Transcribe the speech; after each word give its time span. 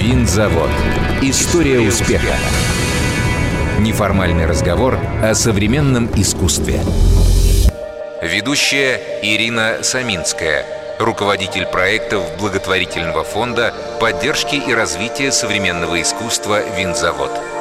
Винзавод. 0.00 0.70
История 1.20 1.78
успеха. 1.80 2.34
Неформальный 3.80 4.46
разговор 4.46 4.98
о 5.22 5.34
современном 5.34 6.08
искусстве. 6.18 6.80
Ведущая 8.22 8.98
Ирина 9.20 9.80
Саминская, 9.82 10.64
руководитель 10.98 11.66
проектов 11.66 12.22
благотворительного 12.38 13.24
фонда 13.24 13.74
поддержки 14.00 14.54
и 14.54 14.72
развития 14.72 15.30
современного 15.32 16.00
искусства 16.00 16.62
«Винзавод». 16.78 17.59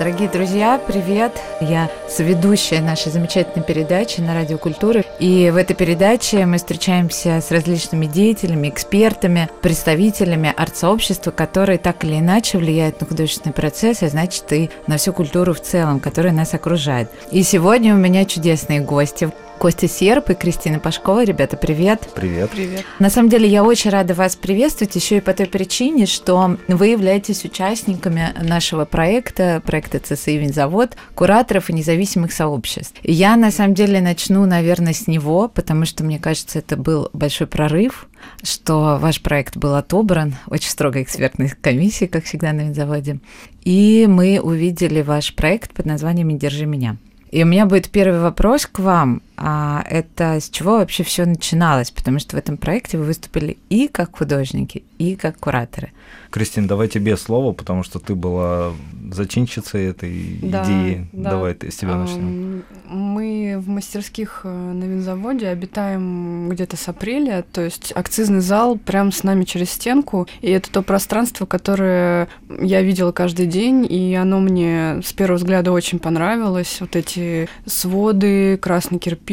Дорогие 0.00 0.30
друзья, 0.30 0.80
привет! 0.86 1.38
Я 1.60 1.90
соведущая 2.08 2.80
нашей 2.80 3.12
замечательной 3.12 3.62
передачи 3.62 4.22
на 4.22 4.32
Радио 4.32 4.56
Культуры. 4.56 5.04
И 5.18 5.50
в 5.52 5.56
этой 5.58 5.76
передаче 5.76 6.46
мы 6.46 6.56
встречаемся 6.56 7.42
с 7.42 7.50
различными 7.50 8.06
деятелями, 8.06 8.70
экспертами, 8.70 9.50
представителями 9.60 10.54
арт-сообщества, 10.56 11.32
которые 11.32 11.76
так 11.76 12.02
или 12.02 12.18
иначе 12.18 12.56
влияют 12.56 12.98
на 13.02 13.06
художественный 13.06 13.52
процесс, 13.52 14.02
а 14.02 14.08
значит 14.08 14.50
и 14.54 14.70
на 14.86 14.96
всю 14.96 15.12
культуру 15.12 15.52
в 15.52 15.60
целом, 15.60 16.00
которая 16.00 16.32
нас 16.32 16.54
окружает. 16.54 17.10
И 17.30 17.42
сегодня 17.42 17.94
у 17.94 17.98
меня 17.98 18.24
чудесные 18.24 18.80
гости. 18.80 19.30
Костя 19.60 19.88
Серп 19.88 20.30
и 20.30 20.34
Кристина 20.34 20.78
Пашкова. 20.78 21.22
Ребята, 21.22 21.58
привет. 21.58 22.08
Привет. 22.14 22.48
Привет. 22.48 22.82
На 22.98 23.10
самом 23.10 23.28
деле 23.28 23.46
я 23.46 23.62
очень 23.62 23.90
рада 23.90 24.14
вас 24.14 24.34
приветствовать, 24.34 24.96
еще 24.96 25.18
и 25.18 25.20
по 25.20 25.34
той 25.34 25.44
причине, 25.44 26.06
что 26.06 26.56
вы 26.66 26.86
являетесь 26.86 27.44
участниками 27.44 28.32
нашего 28.42 28.86
проекта, 28.86 29.60
проекта 29.62 29.98
ЦСИ 29.98 30.38
«Винзавод», 30.38 30.96
кураторов 31.14 31.68
и 31.68 31.74
независимых 31.74 32.32
сообществ. 32.32 32.94
Я, 33.02 33.36
на 33.36 33.50
самом 33.50 33.74
деле, 33.74 34.00
начну, 34.00 34.46
наверное, 34.46 34.94
с 34.94 35.06
него, 35.06 35.46
потому 35.48 35.84
что, 35.84 36.04
мне 36.04 36.18
кажется, 36.18 36.60
это 36.60 36.78
был 36.78 37.10
большой 37.12 37.46
прорыв, 37.46 38.08
что 38.42 38.96
ваш 38.98 39.20
проект 39.20 39.58
был 39.58 39.74
отобран 39.74 40.36
очень 40.46 40.70
строгой 40.70 41.02
экспертной 41.02 41.50
комиссией, 41.50 42.08
как 42.08 42.24
всегда 42.24 42.54
на 42.54 42.62
Винзаводе. 42.62 43.20
И 43.62 44.06
мы 44.08 44.40
увидели 44.40 45.02
ваш 45.02 45.34
проект 45.34 45.74
под 45.74 45.84
названием 45.84 46.28
«Не 46.28 46.38
держи 46.38 46.64
меня». 46.64 46.96
И 47.30 47.44
у 47.44 47.46
меня 47.46 47.66
будет 47.66 47.90
первый 47.90 48.20
вопрос 48.20 48.66
к 48.66 48.80
вам. 48.80 49.22
А 49.42 49.82
это 49.88 50.38
с 50.38 50.50
чего 50.50 50.72
вообще 50.72 51.02
все 51.02 51.24
начиналось? 51.24 51.90
Потому 51.90 52.18
что 52.18 52.36
в 52.36 52.38
этом 52.38 52.58
проекте 52.58 52.98
вы 52.98 53.04
выступили 53.04 53.56
и 53.70 53.88
как 53.88 54.18
художники, 54.18 54.84
и 54.98 55.16
как 55.16 55.38
кураторы. 55.38 55.92
Кристин, 56.30 56.66
давай 56.66 56.88
тебе 56.88 57.16
слово, 57.16 57.52
потому 57.52 57.82
что 57.82 57.98
ты 57.98 58.14
была 58.14 58.72
зачинщицей 59.10 59.86
этой 59.86 60.38
да, 60.42 60.62
идеи. 60.64 61.08
Да. 61.12 61.30
Давай 61.30 61.54
ты 61.54 61.72
с 61.72 61.76
тебя 61.76 61.96
начнем. 61.96 62.62
Мы 62.84 63.56
в 63.58 63.68
мастерских 63.68 64.42
э, 64.44 64.48
на 64.48 64.84
винзаводе 64.84 65.48
обитаем 65.48 66.48
где-то 66.50 66.76
с 66.76 66.88
апреля, 66.88 67.44
то 67.50 67.62
есть 67.62 67.92
акцизный 67.96 68.40
зал 68.40 68.76
прям 68.76 69.10
с 69.10 69.24
нами 69.24 69.44
через 69.44 69.70
стенку, 69.70 70.28
и 70.40 70.50
это 70.50 70.70
то 70.70 70.82
пространство, 70.82 71.46
которое 71.46 72.28
я 72.60 72.82
видела 72.82 73.10
каждый 73.10 73.46
день, 73.46 73.86
и 73.88 74.14
оно 74.14 74.38
мне 74.38 75.00
с 75.02 75.12
первого 75.12 75.38
взгляда 75.38 75.72
очень 75.72 75.98
понравилось. 75.98 76.78
Вот 76.80 76.94
эти 76.94 77.48
своды, 77.66 78.56
красный 78.58 78.98
кирпич, 78.98 79.29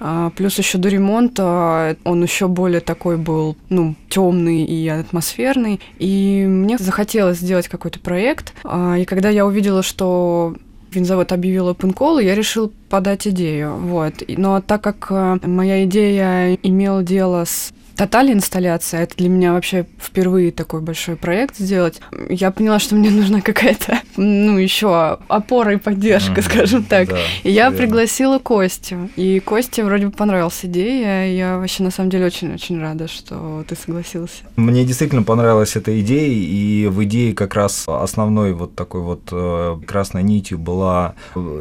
а, 0.00 0.30
плюс 0.30 0.58
еще 0.58 0.78
до 0.78 0.88
ремонта 0.88 1.96
он 2.04 2.22
еще 2.22 2.48
более 2.48 2.80
такой 2.80 3.16
был, 3.16 3.56
ну, 3.68 3.94
темный 4.08 4.64
и 4.64 4.88
атмосферный, 4.88 5.80
и 5.98 6.44
мне 6.46 6.78
захотелось 6.78 7.38
сделать 7.38 7.68
какой-то 7.68 8.00
проект. 8.00 8.54
А, 8.64 8.96
и 8.98 9.04
когда 9.04 9.28
я 9.28 9.46
увидела, 9.46 9.82
что 9.82 10.54
винзавод 10.94 11.32
объявил 11.32 11.70
open 11.70 11.94
call, 11.94 12.22
я 12.22 12.34
решил 12.34 12.72
подать 12.88 13.26
идею. 13.26 13.76
Вот. 13.76 14.14
Но 14.28 14.60
так 14.60 14.82
как 14.82 15.06
э, 15.10 15.38
моя 15.46 15.84
идея 15.84 16.54
имела 16.62 17.02
дело 17.02 17.44
с 17.44 17.72
Тоталь 17.96 18.32
инсталляция, 18.32 19.04
это 19.04 19.16
для 19.16 19.28
меня 19.28 19.52
вообще 19.52 19.86
впервые 20.00 20.50
такой 20.50 20.80
большой 20.80 21.16
проект 21.16 21.56
сделать. 21.56 22.00
Я 22.28 22.50
поняла, 22.50 22.78
что 22.78 22.96
мне 22.96 23.10
нужна 23.10 23.40
какая-то, 23.40 24.00
ну, 24.16 24.58
еще 24.58 25.18
опора 25.28 25.74
и 25.74 25.76
поддержка, 25.76 26.40
mm-hmm, 26.40 26.42
скажем 26.42 26.84
так. 26.84 27.08
Да, 27.08 27.18
и 27.44 27.50
я 27.50 27.70
верно. 27.70 27.78
пригласила 27.78 28.38
Костю. 28.38 29.08
И 29.16 29.40
Косте 29.40 29.84
вроде 29.84 30.06
бы 30.06 30.12
понравилась 30.12 30.60
идея. 30.64 31.32
Я 31.32 31.58
вообще 31.58 31.84
на 31.84 31.90
самом 31.90 32.10
деле 32.10 32.26
очень-очень 32.26 32.80
рада, 32.80 33.06
что 33.06 33.64
ты 33.68 33.76
согласился. 33.76 34.42
Мне 34.56 34.84
действительно 34.84 35.22
понравилась 35.22 35.76
эта 35.76 35.98
идея, 36.00 36.32
и 36.32 36.88
в 36.88 37.02
идее 37.04 37.32
как 37.32 37.54
раз 37.54 37.84
основной 37.86 38.54
вот 38.54 38.74
такой 38.74 39.02
вот 39.02 39.22
э, 39.30 39.76
красной 39.86 40.22
нитью 40.24 40.58
была 40.58 41.14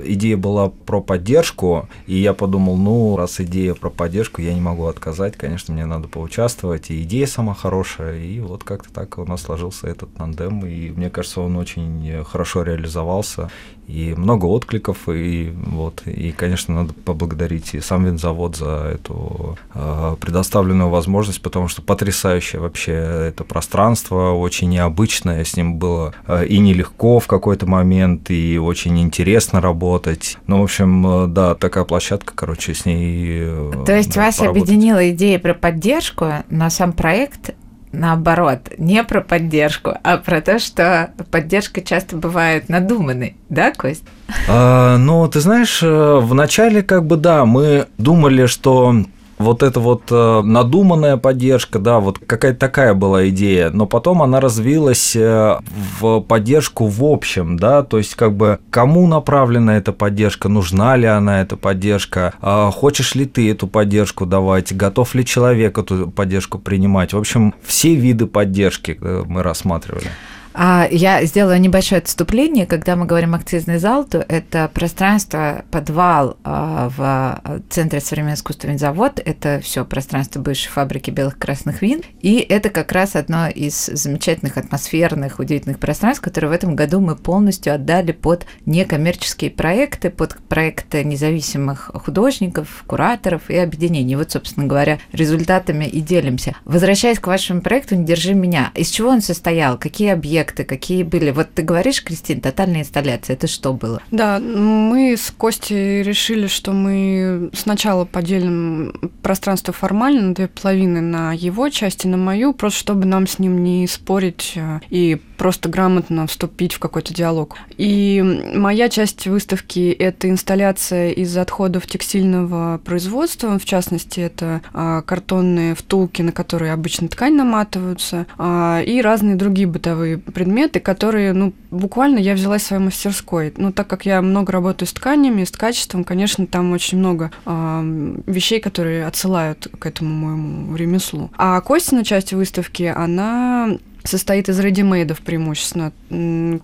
идея 0.06 0.38
была 0.38 0.70
про 0.70 1.00
поддержку, 1.02 1.88
и 2.08 2.16
я 2.16 2.34
подумал, 2.34 2.76
ну, 2.76 3.16
раз 3.18 3.40
идея 3.40 3.76
про 3.76 3.90
поддержку, 3.90 4.42
я 4.42 4.54
не 4.54 4.62
могу 4.62 4.86
отказать, 4.86 5.38
конечно, 5.38 5.74
мне 5.74 5.86
надо 5.86 6.08
получить 6.08 6.23
поучаствовать, 6.24 6.90
и 6.90 7.04
идея 7.04 7.28
сама 7.28 7.54
хорошая, 7.54 8.18
и 8.18 8.40
вот 8.40 8.64
как-то 8.64 8.94
так 8.94 9.18
у 9.18 9.26
нас 9.26 9.42
сложился 9.42 9.88
этот 9.88 10.14
тандем, 10.14 10.66
и 10.66 10.90
мне 10.92 11.10
кажется, 11.10 11.42
он 11.42 11.58
очень 11.58 12.24
хорошо 12.24 12.64
реализовался, 12.64 13.52
и 13.88 14.14
много 14.16 14.46
откликов, 14.46 15.10
и 15.10 15.54
вот, 15.56 16.04
и, 16.06 16.32
конечно, 16.32 16.74
надо 16.74 16.94
поблагодарить 16.94 17.74
и 17.74 17.82
сам 17.82 18.06
винзавод 18.06 18.56
за 18.56 18.92
эту 18.96 19.58
э, 19.74 20.16
предоставленную 20.20 20.90
возможность, 20.90 21.42
потому 21.42 21.68
что 21.68 21.82
потрясающее 21.82 22.62
вообще 22.62 22.94
это 22.94 23.44
пространство, 23.44 24.32
очень 24.32 24.70
необычное, 24.70 25.44
с 25.44 25.58
ним 25.58 25.76
было 25.76 26.14
э, 26.28 26.46
и 26.46 26.60
нелегко 26.60 27.20
в 27.20 27.28
какой-то 27.28 27.66
момент, 27.66 28.32
и 28.32 28.58
очень 28.58 29.00
интересно 29.00 29.60
работать. 29.60 30.38
Ну, 30.48 30.62
в 30.62 30.64
общем, 30.64 31.26
э, 31.26 31.28
да, 31.28 31.56
такая 31.56 31.84
площадка, 31.84 32.34
короче, 32.36 32.74
с 32.74 32.86
ней... 32.86 33.42
Э, 33.42 33.84
То 33.86 33.96
есть 33.96 34.14
да, 34.14 34.26
вас 34.26 34.38
поработать. 34.38 34.64
объединила 34.64 35.12
идея 35.12 35.40
про 35.40 35.54
поддержку, 35.54 36.28
но 36.50 36.70
сам 36.70 36.94
проект 36.94 37.54
наоборот, 37.94 38.72
не 38.78 39.04
про 39.04 39.22
поддержку, 39.22 39.94
а 40.04 40.18
про 40.18 40.42
то, 40.42 40.59
что 40.59 41.12
поддержка 41.31 41.81
часто 41.81 42.18
бывает 42.18 42.68
надуманной, 42.68 43.38
да, 43.50 43.72
Кость? 43.72 44.04
А, 44.50 44.98
ну, 44.98 45.28
ты 45.28 45.40
знаешь, 45.40 45.81
э, 45.81 46.20
вначале 46.22 46.81
как 46.81 47.06
бы 47.06 47.16
да, 47.16 47.46
мы 47.46 47.88
думали, 47.98 48.48
что 48.48 48.96
вот 49.44 49.64
эта 49.64 49.80
вот 49.80 50.04
э, 50.09 50.42
надуманная 50.44 51.18
поддержка, 51.18 51.80
да, 51.80 52.00
вот 52.00 52.20
какая-то 52.20 52.59
такая 52.59 52.94
была 52.94 53.30
идея, 53.30 53.70
но 53.70 53.86
потом 53.86 54.22
она 54.22 54.40
развилась 54.40 55.16
э, 55.16 55.58
в 56.00 56.22
поддержку 56.22 56.88
в 56.88 57.04
общем, 57.04 57.58
да, 57.58 57.84
то 57.84 57.98
есть 57.98 58.16
как 58.16 58.36
бы 58.36 58.59
кому 58.70 59.08
направлена 59.08 59.78
эта 59.78 59.94
поддержка, 59.94 60.50
нужна 60.50 60.96
ли 60.96 61.06
она 61.06 61.42
эта 61.42 61.58
поддержка, 61.58 62.34
э, 62.42 62.72
хочешь 62.74 63.16
ли 63.16 63.26
ты 63.26 63.52
эту 63.52 63.68
поддержку 63.68 64.26
давать, 64.26 64.76
готов 64.76 65.14
ли 65.16 65.26
человек 65.26 65.78
эту 65.78 66.10
поддержку 66.10 66.60
принимать, 66.60 67.14
в 67.14 67.18
общем, 67.18 67.54
все 67.64 67.96
виды 67.96 68.25
поддержки 68.25 68.98
э, 69.00 69.24
мы 69.28 69.44
рассматривали. 69.44 70.08
А 70.53 70.88
я 70.91 71.25
сделаю 71.25 71.59
небольшое 71.59 72.00
отступление. 72.00 72.66
Когда 72.66 72.96
мы 72.96 73.06
говорим 73.06 73.34
акцизный 73.34 73.80
зал, 73.80 74.06
то 74.06 74.24
это 74.28 74.69
пространство, 74.74 75.66
подвал 75.72 76.38
а, 76.44 76.90
в 76.96 77.62
Центре 77.69 78.00
современного 78.00 78.36
искусства 78.36 78.68
винзавод. 78.68 79.19
Это 79.24 79.59
все 79.63 79.84
пространство 79.84 80.40
бывшей 80.40 80.69
фабрики 80.69 81.09
белых 81.09 81.38
красных 81.38 81.81
вин. 81.81 82.02
И 82.22 82.36
это 82.38 82.69
как 82.69 82.92
раз 82.92 83.16
одно 83.16 83.47
из 83.47 83.86
замечательных 83.86 84.58
атмосферных, 84.58 85.40
удивительных 85.40 85.80
пространств, 85.80 86.24
которые 86.24 86.52
в 86.52 86.53
этом 86.53 86.75
году 86.75 87.00
мы 87.00 87.16
полностью 87.16 87.74
отдали 87.74 88.12
под 88.12 88.46
некоммерческие 88.66 89.50
проекты, 89.50 90.09
под 90.12 90.38
проекты 90.47 91.03
независимых 91.03 91.90
художников, 91.94 92.84
кураторов 92.86 93.50
и 93.50 93.58
объединений. 93.58 94.16
Вот, 94.16 94.31
собственно 94.31 94.68
говоря, 94.68 95.00
результатами 95.12 95.86
и 95.86 96.00
делимся. 96.00 96.56
Возвращаясь 96.66 97.19
к 97.19 97.28
вашему 97.28 97.62
проекту 97.62 97.96
«Не 97.96 98.06
держи 98.06 98.34
меня», 98.34 98.72
из 98.75 98.90
чего 98.90 99.09
он 99.09 99.22
состоял? 99.22 99.78
Какие 99.78 100.09
объекты 100.09 100.43
объекты, 100.44 100.64
какие 100.66 101.04
были? 101.04 101.31
Вот 101.31 101.54
ты 101.54 101.62
говоришь, 101.62 102.04
Кристин, 102.04 102.42
тотальная 102.42 102.81
инсталляция, 102.81 103.36
это 103.36 103.48
что 103.48 103.74
было? 103.74 104.02
Да, 104.12 104.40
мы 104.40 105.16
с 105.18 105.31
Костей 105.31 106.04
решили, 106.04 106.48
что 106.48 106.74
мы 106.74 107.50
сначала 107.54 108.06
поделим 108.06 109.12
пространство 109.22 109.74
формально 109.74 110.22
на 110.22 110.36
две 110.36 110.48
половины, 110.48 111.02
на 111.02 111.34
его 111.34 111.70
часть 111.70 112.06
и 112.06 112.08
на 112.08 112.18
мою, 112.18 112.54
просто 112.54 112.80
чтобы 112.80 113.06
нам 113.06 113.28
с 113.28 113.40
ним 113.40 113.64
не 113.64 113.88
спорить 113.88 114.54
э, 114.56 114.80
и 114.90 115.19
просто 115.38 115.68
грамотно 115.68 116.28
вступить 116.28 116.74
в 116.74 116.80
какой-то 116.80 117.13
диалог. 117.13 117.57
И 117.78 118.22
моя 118.56 118.88
часть 118.90 119.28
выставки– 119.28 119.92
это 120.00 120.30
инсталляция 120.30 121.12
из 121.12 121.36
отходов 121.36 121.86
текстильного 121.88 122.78
производства, 122.78 123.60
в 123.60 123.66
частности, 123.66 124.22
это 124.22 124.62
а, 124.74 125.01
картонные 125.01 125.75
втулки, 125.75 126.22
на 126.22 126.31
которые 126.31 126.72
обычно 126.72 127.07
ткань 127.07 127.36
наматываются, 127.36 128.25
а, 128.38 128.81
и 128.86 129.01
разные 129.01 129.36
другие 129.36 129.68
бытовые 129.68 130.18
предметы, 130.33 130.80
которые, 130.80 131.33
ну, 131.33 131.53
буквально 131.71 132.18
я 132.18 132.33
взяла 132.33 132.57
из 132.57 132.63
своей 132.63 132.83
мастерской. 132.83 133.53
Ну, 133.57 133.71
так 133.71 133.88
как 133.88 134.06
я 134.06 134.21
много 134.21 134.51
работаю 134.51 134.88
с 134.88 134.94
тканями, 134.94 135.44
с 135.44 135.51
качеством, 135.51 136.03
конечно, 136.03 136.47
там 136.47 136.71
очень 136.71 136.97
много 136.97 137.31
э, 137.45 138.15
вещей, 138.25 138.59
которые 138.59 139.06
отсылают 139.06 139.68
к 139.80 139.85
этому 139.85 140.13
моему 140.13 140.75
ремеслу. 140.75 141.30
А 141.38 141.59
Костина 141.62 142.03
часть 142.03 142.33
выставки, 142.33 142.83
она 142.83 143.77
состоит 144.04 144.50
из 144.50 144.60
редимейдов 144.60 145.22
преимущественно. 145.22 145.92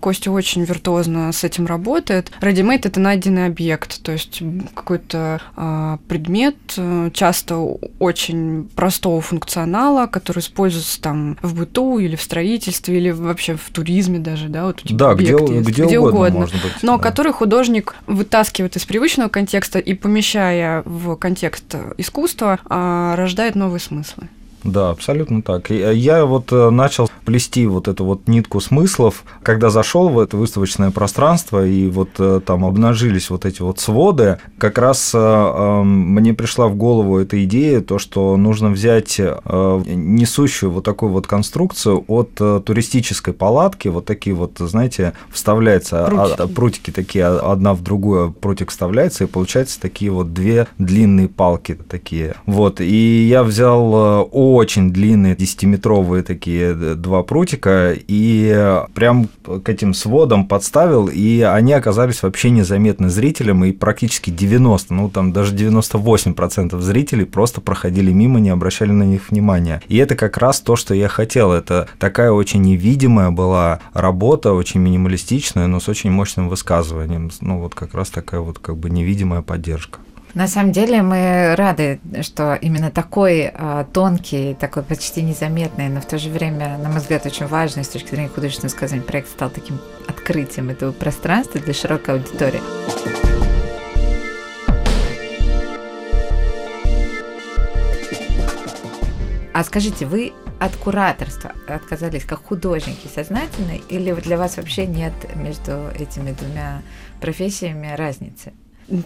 Костя 0.00 0.30
очень 0.30 0.64
виртуозно 0.64 1.32
с 1.32 1.44
этим 1.44 1.66
работает. 1.66 2.30
Редимейд– 2.40 2.86
это 2.86 3.00
найденный 3.00 3.46
объект, 3.46 4.02
то 4.02 4.12
есть 4.12 4.42
какой-то 4.74 5.40
э, 5.56 5.98
предмет, 6.08 6.56
часто 7.12 7.56
очень 7.98 8.68
простого 8.74 9.20
функционала, 9.20 10.06
который 10.06 10.40
используется 10.40 11.00
там 11.00 11.38
в 11.42 11.54
быту 11.54 11.98
или 11.98 12.16
в 12.16 12.22
строительстве, 12.22 12.98
или 12.98 13.10
вообще 13.10 13.56
в 13.56 13.70
туризме 13.70 14.18
даже, 14.18 14.48
да, 14.48 14.66
вот 14.66 14.80
у 14.84 14.88
тебя 14.88 14.98
да, 14.98 15.14
где, 15.14 15.30
есть, 15.30 15.68
где, 15.68 15.84
где 15.86 15.98
угодно, 15.98 16.18
угодно. 16.18 16.40
Может 16.40 16.54
быть, 16.54 16.82
но 16.82 16.96
да. 16.96 17.02
который 17.02 17.32
художник 17.32 17.94
вытаскивает 18.06 18.76
из 18.76 18.84
привычного 18.84 19.28
контекста 19.28 19.78
и 19.78 19.94
помещая 19.94 20.82
в 20.84 21.16
контекст 21.16 21.74
искусства, 21.98 22.58
э, 22.68 23.14
рождает 23.16 23.54
новые 23.54 23.80
смыслы. 23.80 24.28
Да, 24.64 24.90
абсолютно 24.90 25.42
так. 25.42 25.70
Э, 25.70 25.94
я 25.94 26.24
вот 26.26 26.52
э, 26.52 26.70
начал 26.70 27.10
плести 27.24 27.66
вот 27.66 27.88
эту 27.88 28.04
вот 28.04 28.28
нитку 28.28 28.60
смыслов, 28.60 29.24
когда 29.42 29.70
зашел 29.70 30.08
в 30.08 30.18
это 30.18 30.36
выставочное 30.36 30.90
пространство, 30.90 31.66
и 31.66 31.88
вот 31.88 32.10
э, 32.18 32.40
там 32.44 32.64
обнажились 32.64 33.30
вот 33.30 33.46
эти 33.46 33.62
вот 33.62 33.78
своды, 33.78 34.38
как 34.58 34.78
раз 34.78 35.14
мне 35.14 36.34
пришла 36.34 36.68
в 36.68 36.76
голову 36.76 37.18
эта 37.18 37.42
идея, 37.44 37.80
то, 37.80 37.98
что 37.98 38.36
нужно 38.36 38.70
взять 38.70 39.18
несущую 39.18 40.70
вот 40.70 40.84
такую 40.84 41.12
вот 41.12 41.26
конструкцию 41.26 42.04
от 42.06 42.34
туристической 42.34 43.34
палатки, 43.34 43.88
вот 43.88 44.04
такие 44.04 44.34
вот, 44.34 44.58
знаете, 44.58 45.14
вставляется, 45.30 46.06
а, 46.06 46.10
прутики, 46.10 46.40
а, 46.40 46.48
прутики 46.48 46.90
такие 46.90 47.26
одна 47.26 47.74
в 47.74 47.82
другую, 47.82 48.32
прутик 48.32 48.70
вставляется, 48.70 49.24
и 49.24 49.26
получается 49.26 49.80
такие 49.80 50.10
вот 50.10 50.32
две 50.32 50.66
длинные 50.78 51.28
палки 51.28 51.74
такие. 51.88 52.34
Вот, 52.46 52.80
и 52.80 53.26
я 53.28 53.42
взял 53.42 54.28
очень 54.54 54.92
длинные, 54.92 55.34
10-метровые 55.34 56.22
такие 56.22 56.74
два 56.74 57.22
прутика, 57.22 57.94
и 57.94 58.82
прям 58.94 59.28
к 59.44 59.68
этим 59.68 59.94
сводам 59.94 60.46
подставил, 60.46 61.08
и 61.08 61.40
они 61.40 61.72
оказались 61.72 62.22
вообще 62.22 62.50
незаметны 62.50 63.08
зрителям, 63.08 63.64
и 63.64 63.72
практически 63.72 64.30
90, 64.30 64.94
ну 64.94 65.10
там 65.10 65.32
даже 65.32 65.54
98% 65.54 66.80
зрителей 66.80 67.24
просто 67.24 67.60
проходили 67.60 68.12
мимо, 68.12 68.40
не 68.40 68.50
обращали 68.50 68.92
на 68.92 69.04
них 69.04 69.30
внимания. 69.30 69.82
И 69.88 69.96
это 69.96 70.16
как 70.16 70.38
раз 70.38 70.60
то, 70.60 70.76
что 70.76 70.94
я 70.94 71.08
хотел. 71.08 71.52
Это 71.52 71.88
такая 71.98 72.32
очень 72.32 72.62
невидимая 72.62 73.30
была 73.30 73.80
работа, 73.92 74.52
очень 74.52 74.80
минималистичная, 74.80 75.66
но 75.66 75.80
с 75.80 75.88
очень 75.88 76.10
мощным 76.10 76.48
высказыванием. 76.48 77.30
Ну 77.40 77.60
вот 77.60 77.74
как 77.74 77.94
раз 77.94 78.10
такая 78.10 78.40
вот 78.40 78.58
как 78.58 78.76
бы 78.76 78.90
невидимая 78.90 79.42
поддержка. 79.42 80.00
На 80.34 80.46
самом 80.46 80.70
деле 80.70 81.02
мы 81.02 81.54
рады, 81.56 82.00
что 82.22 82.54
именно 82.54 82.90
такой 82.90 83.50
э, 83.52 83.84
тонкий, 83.92 84.54
такой 84.54 84.84
почти 84.84 85.22
незаметный, 85.22 85.88
но 85.88 86.00
в 86.00 86.06
то 86.06 86.18
же 86.18 86.30
время, 86.30 86.78
на 86.78 86.88
мой 86.88 87.00
взгляд, 87.00 87.26
очень 87.26 87.46
важный 87.46 87.82
с 87.82 87.88
точки 87.88 88.10
зрения 88.10 88.28
художественного 88.28 88.70
сказания 88.70 89.02
проект 89.02 89.28
стал 89.28 89.50
таким 89.50 89.80
открытием 90.08 90.70
этого 90.70 90.92
пространства 90.92 91.60
для 91.60 91.74
широкой 91.74 92.14
аудитории. 92.14 92.60
А 99.52 99.64
скажите, 99.64 100.06
вы 100.06 100.32
от 100.60 100.76
кураторства 100.76 101.52
отказались 101.66 102.24
как 102.24 102.44
художники 102.44 103.08
сознательно, 103.12 103.72
или 103.88 104.12
для 104.12 104.38
вас 104.38 104.58
вообще 104.58 104.86
нет 104.86 105.12
между 105.34 105.88
этими 105.98 106.30
двумя 106.32 106.82
профессиями 107.20 107.92
разницы? 107.96 108.52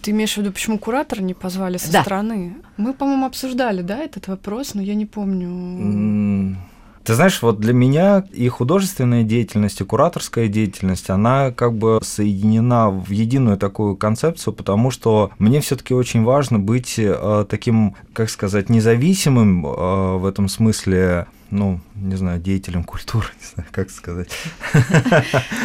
Ты 0.03 0.13
имеешь 0.13 0.35
в 0.35 0.39
виду, 0.39 0.51
почему 0.51 0.79
куратора 0.79 1.21
не 1.21 1.35
позвали 1.35 1.77
со 1.77 1.93
да. 1.93 2.03
стороны? 2.03 2.57
Мы, 2.77 2.95
по-моему, 2.95 3.27
обсуждали, 3.27 3.83
да, 3.83 3.99
этот 3.99 4.29
вопрос, 4.29 4.75
но 4.75 4.83
я 4.83 4.95
не 4.95 5.07
помню. 5.07 6.57
Ты 7.05 7.13
знаешь, 7.13 7.43
вот 7.43 7.61
для 7.61 7.75
меня 7.75 8.25
и 8.33 8.49
художественная 8.49 9.25
деятельность, 9.25 9.79
и 9.83 9.85
кураторская 9.85 10.49
деятельность, 10.49 11.11
она 11.11 11.51
как 11.51 11.75
бы 11.75 12.01
соединена 12.03 12.89
в 12.89 13.11
единую 13.11 13.59
такую 13.59 13.95
концепцию, 13.95 14.55
потому 14.55 14.91
что 14.91 15.31
мне 15.39 15.61
все-таки 15.61 15.93
очень 15.93 16.25
важно 16.25 16.59
быть 16.59 16.95
э, 16.97 17.45
таким, 17.49 17.95
как 18.15 18.31
сказать, 18.31 18.71
независимым 18.71 19.67
э, 19.67 20.17
в 20.17 20.25
этом 20.25 20.49
смысле 20.49 21.27
ну, 21.55 21.81
не 21.95 22.17
знаю, 22.17 22.41
деятелем 22.41 22.83
культуры, 22.83 23.29
не 23.41 23.47
знаю, 23.55 23.69
как 23.71 23.91
сказать. 23.91 24.29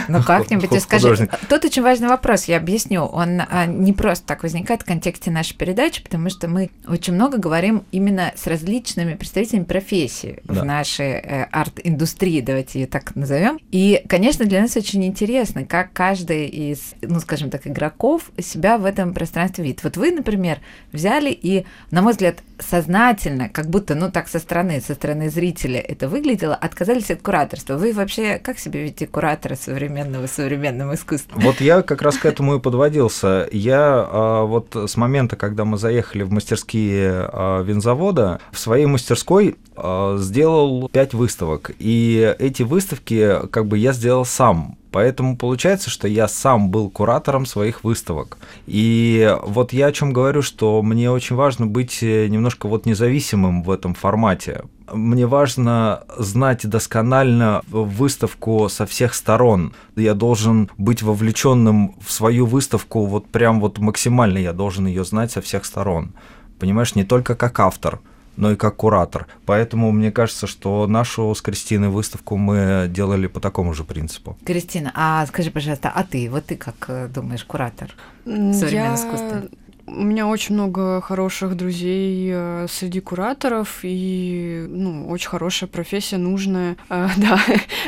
Ну, 0.07 0.23
как-нибудь 0.23 0.81
скажи. 0.81 1.29
Тут 1.49 1.65
очень 1.65 1.81
важный 1.81 2.07
вопрос, 2.07 2.45
я 2.45 2.57
объясню. 2.57 3.03
Он 3.03 3.41
а, 3.41 3.65
не 3.65 3.93
просто 3.93 4.25
так 4.25 4.43
возникает 4.43 4.83
в 4.83 4.85
контексте 4.85 5.31
нашей 5.31 5.57
передачи, 5.57 6.03
потому 6.03 6.29
что 6.29 6.47
мы 6.47 6.69
очень 6.87 7.13
много 7.13 7.37
говорим 7.37 7.83
именно 7.91 8.31
с 8.35 8.45
различными 8.45 9.15
представителями 9.15 9.63
профессии 9.63 10.39
в 10.43 10.63
нашей 10.63 11.13
э, 11.13 11.43
арт-индустрии, 11.51 12.41
давайте 12.41 12.81
ее 12.81 12.87
так 12.87 13.15
назовем. 13.15 13.59
И, 13.71 14.03
конечно, 14.07 14.45
для 14.45 14.61
нас 14.61 14.77
очень 14.77 15.03
интересно, 15.05 15.65
как 15.65 15.91
каждый 15.93 16.47
из, 16.47 16.93
ну, 17.01 17.19
скажем 17.19 17.49
так, 17.49 17.65
игроков 17.65 18.31
себя 18.39 18.77
в 18.77 18.85
этом 18.85 19.13
пространстве 19.13 19.63
видит. 19.63 19.83
Вот 19.83 19.97
вы, 19.97 20.11
например, 20.11 20.59
взяли 20.91 21.31
и, 21.31 21.65
на 21.89 22.01
мой 22.01 22.13
взгляд, 22.13 22.43
сознательно, 22.61 23.49
как 23.49 23.69
будто, 23.69 23.95
ну, 23.95 24.11
так 24.11 24.27
со 24.27 24.39
стороны, 24.39 24.81
со 24.81 24.93
стороны 24.93 25.29
зрителя, 25.29 25.79
это 25.79 26.07
выглядело, 26.07 26.55
отказались 26.55 27.11
от 27.11 27.21
кураторства. 27.21 27.77
Вы 27.77 27.93
вообще 27.93 28.37
как 28.37 28.59
себе 28.59 28.83
видите 28.83 29.07
куратора 29.07 29.55
современного 29.55 30.27
современного 30.27 30.95
искусства? 30.95 31.39
Вот 31.39 31.61
я 31.61 31.81
как 31.81 32.01
раз 32.01 32.17
к 32.17 32.25
этому 32.25 32.55
и 32.55 32.59
подводился. 32.59 33.47
Я 33.51 34.07
а, 34.09 34.43
вот 34.43 34.75
с 34.75 34.97
момента, 34.97 35.35
когда 35.35 35.65
мы 35.65 35.77
заехали 35.77 36.23
в 36.23 36.31
мастерские 36.31 37.29
а, 37.31 37.61
винзавода, 37.61 38.39
в 38.51 38.59
своей 38.59 38.85
мастерской 38.85 39.55
а, 39.75 40.17
сделал 40.17 40.89
пять 40.89 41.13
выставок. 41.13 41.71
И 41.79 42.35
эти 42.39 42.63
выставки 42.63 43.47
как 43.51 43.67
бы 43.67 43.77
я 43.77 43.93
сделал 43.93 44.25
сам. 44.25 44.77
Поэтому 44.91 45.37
получается, 45.37 45.89
что 45.89 46.07
я 46.07 46.27
сам 46.27 46.69
был 46.69 46.89
куратором 46.89 47.45
своих 47.45 47.83
выставок. 47.83 48.37
И 48.65 49.35
вот 49.43 49.71
я 49.71 49.87
о 49.87 49.91
чем 49.91 50.13
говорю, 50.13 50.41
что 50.41 50.81
мне 50.81 51.11
очень 51.11 51.35
важно 51.35 51.67
быть 51.67 52.01
э, 52.01 52.27
немножко 52.27 52.67
вот 52.67 52.85
независимым 52.85 53.61
в 53.61 53.69
этом 53.69 53.93
формате. 53.93 54.63
Мне 54.91 55.27
важно 55.27 56.03
знать 56.17 56.67
досконально 56.67 57.61
выставку 57.69 58.67
со 58.69 58.87
всех 58.87 59.13
сторон. 59.13 59.73
Я 59.95 60.15
должен 60.15 60.71
быть 60.77 61.03
вовлеченным 61.03 61.95
в 62.01 62.11
свою 62.11 62.47
выставку 62.47 63.05
вот 63.05 63.27
прям 63.27 63.61
вот 63.61 63.77
максимально. 63.77 64.39
Я 64.39 64.53
должен 64.53 64.87
ее 64.87 65.05
знать 65.05 65.31
со 65.31 65.41
всех 65.41 65.65
сторон. 65.65 66.13
Понимаешь, 66.59 66.95
не 66.95 67.03
только 67.03 67.35
как 67.35 67.59
автор, 67.59 67.99
но 68.39 68.51
и 68.51 68.55
как 68.55 68.77
куратор. 68.77 69.27
Поэтому 69.45 69.91
мне 69.91 70.11
кажется, 70.11 70.47
что 70.47 70.87
нашу 70.87 71.35
с 71.35 71.41
Кристиной 71.41 71.89
выставку 71.89 72.37
мы 72.37 72.87
делали 72.89 73.27
по 73.27 73.39
такому 73.39 73.73
же 73.73 73.83
принципу. 73.83 74.37
Кристина, 74.45 74.91
а 74.95 75.25
скажи, 75.27 75.51
пожалуйста, 75.51 75.91
а 75.93 76.03
ты, 76.03 76.29
вот 76.29 76.45
ты 76.45 76.55
как 76.55 76.75
э, 76.87 77.09
думаешь, 77.09 77.43
куратор 77.43 77.93
современного 78.23 78.71
Я... 78.71 78.95
искусства? 78.95 79.43
У 79.91 80.03
меня 80.03 80.27
очень 80.27 80.55
много 80.55 81.01
хороших 81.01 81.55
друзей 81.55 82.29
э, 82.31 82.67
среди 82.69 82.99
кураторов, 82.99 83.79
и 83.83 84.65
ну, 84.69 85.07
очень 85.09 85.29
хорошая 85.29 85.69
профессия, 85.69 86.17
нужная, 86.17 86.77
э, 86.89 87.07
да. 87.17 87.39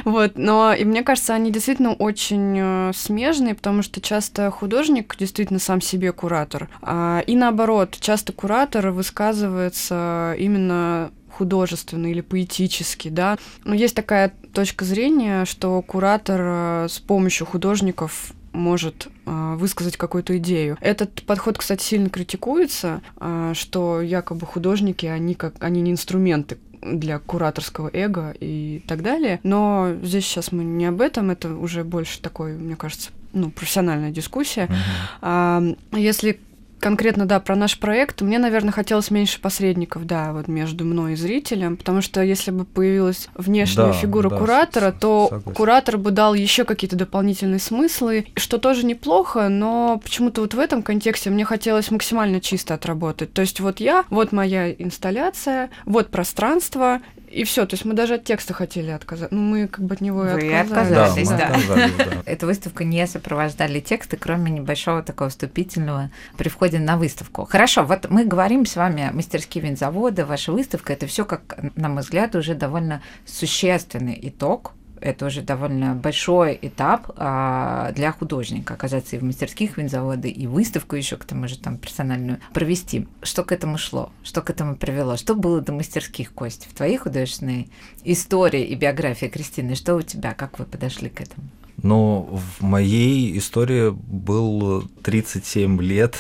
вот. 0.04 0.34
Но 0.36 0.74
и 0.74 0.84
мне 0.84 1.04
кажется, 1.04 1.34
они 1.34 1.52
действительно 1.52 1.94
очень 1.94 2.58
э, 2.58 2.92
смежные, 2.96 3.56
потому 3.56 3.84
что 3.84 4.02
часто 4.02 4.50
художник 4.50 5.16
действительно 5.18 5.60
сам 5.60 5.82
себе 5.82 6.12
куратор. 6.12 6.70
А, 6.82 7.24
и 7.28 7.36
наоборот, 7.36 7.98
часто 8.00 8.34
куратор 8.34 8.90
высказывается 8.90 10.36
именно 10.38 11.12
художественно 11.30 12.08
или 12.08 12.22
поэтически, 12.22 13.10
да. 13.10 13.38
Но 13.64 13.76
есть 13.76 13.96
такая 13.96 14.34
точка 14.54 14.86
зрения, 14.86 15.46
что 15.46 15.82
куратор 15.82 16.90
с 16.90 17.00
помощью 17.00 17.48
художников 17.48 18.34
может 18.54 19.08
э, 19.26 19.56
высказать 19.58 19.98
какую-то 19.98 20.38
идею. 20.38 20.78
Этот 20.82 21.24
подход, 21.24 21.58
кстати, 21.58 21.84
сильно 21.84 22.10
критикуется, 22.10 23.02
э, 23.20 23.54
что 23.56 24.02
якобы 24.02 24.46
художники, 24.46 25.06
они 25.06 25.36
как 25.36 25.56
они 25.60 25.82
не 25.82 25.92
инструменты 25.92 26.58
для 26.82 27.20
кураторского 27.20 27.90
эго 27.94 28.34
и 28.40 28.84
так 28.88 29.04
далее. 29.04 29.40
Но 29.44 29.94
здесь 30.02 30.26
сейчас 30.26 30.52
мы 30.52 30.64
не 30.64 30.86
об 30.86 31.02
этом, 31.02 31.30
это 31.30 31.56
уже 31.56 31.84
больше 31.84 32.20
такой, 32.22 32.54
мне 32.54 32.76
кажется, 32.76 33.12
ну, 33.34 33.52
профессиональная 33.52 34.12
дискуссия. 34.12 34.66
Uh-huh. 34.66 34.76
А, 35.22 35.64
если 35.94 36.40
конкретно, 36.82 37.26
да, 37.26 37.40
про 37.40 37.56
наш 37.56 37.80
проект, 37.80 38.22
мне, 38.22 38.40
наверное, 38.40 38.72
хотелось 38.72 39.12
меньше 39.12 39.40
посредников, 39.40 40.06
да, 40.06 40.34
вот 40.34 40.48
между 40.48 40.84
мной 40.84 41.14
и 41.14 41.16
зрителем, 41.16 41.78
потому 41.78 42.02
что 42.02 42.22
если 42.22 42.52
бы 42.52 42.66
появилась 42.66 43.30
внешняя 43.36 43.88
да, 43.88 43.94
фигура 43.94 44.30
да, 44.30 44.38
куратора, 44.38 44.92
то 44.92 45.28
согласен. 45.30 45.54
куратор 45.54 45.98
бы 45.98 46.12
дал 46.12 46.34
еще 46.34 46.66
какие-то 46.66 46.96
дополнительные 46.96 47.60
смыслы, 47.60 48.26
что 48.36 48.58
тоже 48.58 48.86
неплохо, 48.86 49.48
но 49.48 50.00
почему-то 50.04 50.42
вот 50.42 50.54
в 50.54 50.60
этом 50.60 50.84
контексте 50.84 51.30
мне 51.30 51.46
хотелось 51.46 51.92
максимально 51.92 52.42
чисто 52.42 52.74
отработать. 52.74 53.32
То 53.32 53.42
есть 53.42 53.60
вот 53.60 53.80
я, 53.80 54.04
вот 54.10 54.32
моя 54.32 54.72
инсталляция, 54.72 55.70
вот 55.86 56.10
пространство, 56.10 57.02
И 57.32 57.44
все, 57.46 57.66
то 57.66 57.76
есть 57.76 57.86
мы 57.86 57.94
даже 57.94 58.16
от 58.16 58.26
текста 58.26 58.54
хотели 58.54 58.92
отказаться. 58.92 59.34
Ну, 59.34 59.42
мы 59.42 59.68
как 59.68 59.86
бы 59.86 59.96
от 59.96 60.02
него 60.02 60.20
Вы 60.20 60.48
и 60.48 60.54
отказались, 60.54 61.30
да. 61.30 61.34
мы 61.34 61.38
да. 61.38 61.48
отказались, 61.48 61.96
да. 61.98 62.06
Эту 62.26 62.46
выставку 62.46 62.84
не 62.84 63.08
сопровождали 63.08 63.80
тексты, 63.80 64.18
кроме 64.18 64.52
небольшого 64.52 65.02
такого 65.02 65.30
вступительного 65.30 66.12
при 66.38 66.50
входе 66.50 66.80
на 66.80 66.98
выставку. 66.98 67.46
Хорошо, 67.46 67.84
вот 67.84 68.10
мы 68.10 68.26
говорим 68.26 68.66
с 68.66 68.76
вами 68.76 69.08
о 69.08 69.14
мастерские 69.14 69.64
винзавода, 69.64 70.26
ваша 70.26 70.52
выставка, 70.52 70.94
это 70.94 71.08
все, 71.08 71.24
как, 71.24 71.58
на 71.76 71.88
мой 71.88 72.04
взгляд, 72.04 72.36
уже 72.36 72.54
довольно 72.54 73.02
существенный 73.26 74.20
итог 74.22 74.74
это 75.02 75.26
уже 75.26 75.42
довольно 75.42 75.96
большой 75.96 76.58
этап 76.62 77.12
а, 77.18 77.92
для 77.94 78.12
художника 78.12 78.76
оказаться 78.76 79.16
и 79.16 79.20
в 79.20 79.24
мастерских 79.24 79.78
винзавода, 79.78 80.28
и 80.28 80.48
выставку 80.48 80.96
еще 80.96 81.18
к 81.18 81.26
тому 81.26 81.48
же 81.48 81.58
там 81.58 81.78
персональную 81.78 82.40
провести. 82.54 83.08
Что 83.24 83.44
к 83.44 83.52
этому 83.52 83.78
шло? 83.78 84.12
Что 84.24 84.42
к 84.42 84.50
этому 84.50 84.76
привело? 84.76 85.18
Что 85.18 85.36
было 85.36 85.62
до 85.62 85.74
мастерских, 85.74 86.34
Кости? 86.34 86.68
В 86.70 86.74
твоей 86.74 86.98
художественной 86.98 87.70
истории 88.04 88.64
и 88.64 88.76
биографии 88.76 89.26
Кристины, 89.26 89.76
что 89.76 89.96
у 89.96 90.02
тебя? 90.02 90.34
Как 90.34 90.60
вы 90.60 90.66
подошли 90.66 91.10
к 91.10 91.22
этому? 91.22 91.48
Но 91.84 92.22
в 92.22 92.62
моей 92.62 93.38
истории 93.38 93.90
был 93.90 94.84
37 95.04 95.82
лет. 95.82 96.16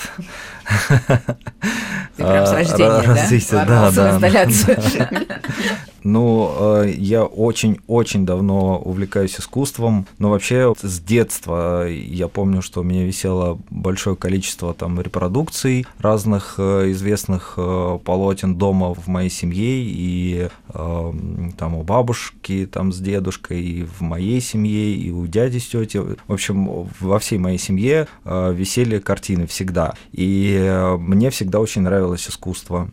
Ты 2.17 2.23
прям 2.23 2.45
с 2.47 2.51
рождения, 2.51 3.45
да? 3.51 3.91
да, 3.91 4.19
да. 4.19 5.09
Ну, 6.03 6.51
э, 6.83 6.93
я 6.97 7.25
очень-очень 7.25 8.25
давно 8.25 8.79
увлекаюсь 8.79 9.39
искусством, 9.39 10.07
но 10.17 10.29
вообще 10.29 10.73
с 10.81 10.99
детства 10.99 11.87
я 11.87 12.27
помню, 12.27 12.61
что 12.61 12.81
у 12.81 12.83
меня 12.83 13.05
висело 13.05 13.59
большое 13.69 14.15
количество 14.15 14.73
там 14.73 14.99
репродукций 14.99 15.85
разных 15.99 16.55
э, 16.57 16.91
известных 16.91 17.53
э, 17.57 17.99
полотен 18.03 18.55
дома 18.55 18.93
в 18.93 19.07
моей 19.07 19.29
семье 19.29 19.83
и 19.83 20.49
э, 20.69 21.13
там 21.57 21.75
у 21.75 21.83
бабушки 21.83 22.67
там 22.71 22.91
с 22.91 22.99
дедушкой, 22.99 23.61
и 23.61 23.83
в 23.83 24.01
моей 24.01 24.41
семье, 24.41 24.93
и 24.95 25.11
у 25.11 25.27
дяди 25.27 25.59
с 25.59 25.67
тетей. 25.67 26.01
В 26.27 26.33
общем, 26.33 26.87
во 26.99 27.19
всей 27.19 27.37
моей 27.37 27.57
семье 27.57 28.07
э, 28.25 28.53
висели 28.53 28.99
картины 28.99 29.45
всегда. 29.47 29.93
И 30.11 30.57
э, 30.59 30.97
мне 30.97 31.29
всегда 31.29 31.59
очень 31.59 31.81
нравилось 31.81 32.27
искусство. 32.27 32.89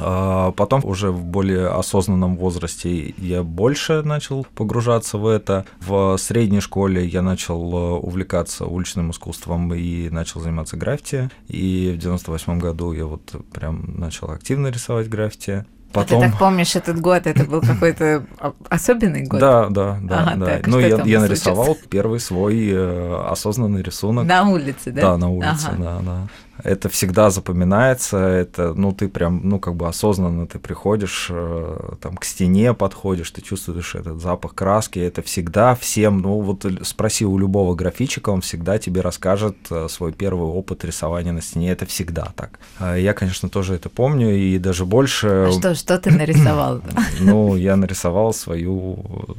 А 0.00 0.52
Потом 0.52 0.84
уже 0.84 1.10
в 1.10 1.24
более 1.24 1.68
осознанном 1.68 2.36
возрасте 2.36 3.14
я 3.18 3.42
больше 3.42 4.02
начал 4.02 4.46
погружаться 4.54 5.18
в 5.18 5.26
это. 5.26 5.64
В 5.80 6.16
средней 6.18 6.60
школе 6.60 7.06
я 7.06 7.22
начал 7.22 7.72
э, 7.72 7.98
увлекаться 8.00 8.66
уличным 8.66 9.10
искусством 9.10 9.72
и 9.74 10.08
начал 10.10 10.40
заниматься 10.40 10.76
граффити. 10.76 11.30
И 11.48 11.92
в 11.94 11.98
98 11.98 12.58
году 12.58 12.92
я 12.92 13.06
вот 13.06 13.34
прям 13.52 13.98
начал 13.98 14.30
активно 14.30 14.68
рисовать 14.68 15.08
граффити. 15.08 15.64
А 15.92 16.04
ты 16.04 16.20
так 16.20 16.38
помнишь 16.38 16.76
этот 16.76 17.00
год? 17.00 17.26
Это 17.26 17.44
был 17.44 17.62
какой-то 17.62 18.26
особенный 18.68 19.24
год? 19.24 19.40
Да, 19.40 19.68
да, 19.70 19.98
да, 20.02 20.20
Ага, 20.20 20.36
да. 20.36 20.46
так, 20.46 20.66
ну, 20.66 20.78
я, 20.78 20.88
я 20.88 20.96
случилось? 20.96 21.28
нарисовал 21.28 21.78
первый 21.88 22.20
свой 22.20 22.68
э, 22.70 23.22
осознанный 23.30 23.82
рисунок. 23.82 24.26
На 24.26 24.46
улице, 24.48 24.90
да? 24.92 25.02
Да, 25.02 25.16
на 25.16 25.30
улице, 25.30 25.68
Ага. 25.68 25.76
да, 25.78 25.98
да. 26.02 26.28
Это 26.62 26.88
всегда 26.88 27.30
запоминается, 27.30 28.18
это, 28.18 28.74
ну, 28.74 28.92
ты 28.92 29.08
прям, 29.08 29.40
ну, 29.44 29.58
как 29.58 29.74
бы 29.74 29.88
осознанно 29.88 30.46
ты 30.46 30.58
приходишь, 30.58 31.28
э, 31.30 31.94
там, 32.00 32.16
к 32.16 32.24
стене 32.24 32.74
подходишь, 32.74 33.30
ты 33.30 33.42
чувствуешь 33.42 33.94
этот 33.94 34.20
запах 34.20 34.54
краски, 34.54 34.98
это 34.98 35.22
всегда 35.22 35.74
всем, 35.74 36.20
ну, 36.20 36.40
вот 36.40 36.64
спроси 36.82 37.24
у 37.24 37.38
любого 37.38 37.74
графичика, 37.74 38.30
он 38.30 38.40
всегда 38.40 38.78
тебе 38.78 39.00
расскажет 39.00 39.56
э, 39.70 39.88
свой 39.88 40.12
первый 40.12 40.48
опыт 40.48 40.84
рисования 40.84 41.32
на 41.32 41.42
стене, 41.42 41.72
это 41.72 41.86
всегда 41.86 42.32
так. 42.34 42.58
А 42.78 42.96
Я, 42.96 43.12
конечно, 43.12 43.48
тоже 43.48 43.74
это 43.74 43.88
помню, 43.88 44.34
и 44.36 44.58
даже 44.58 44.86
больше... 44.86 45.46
А 45.48 45.52
что, 45.52 45.74
что 45.74 45.98
ты 45.98 46.10
нарисовал? 46.10 46.80
Ну, 47.20 47.56
я 47.56 47.76
нарисовал 47.76 48.32
свою 48.32 48.94
э, 48.94 49.32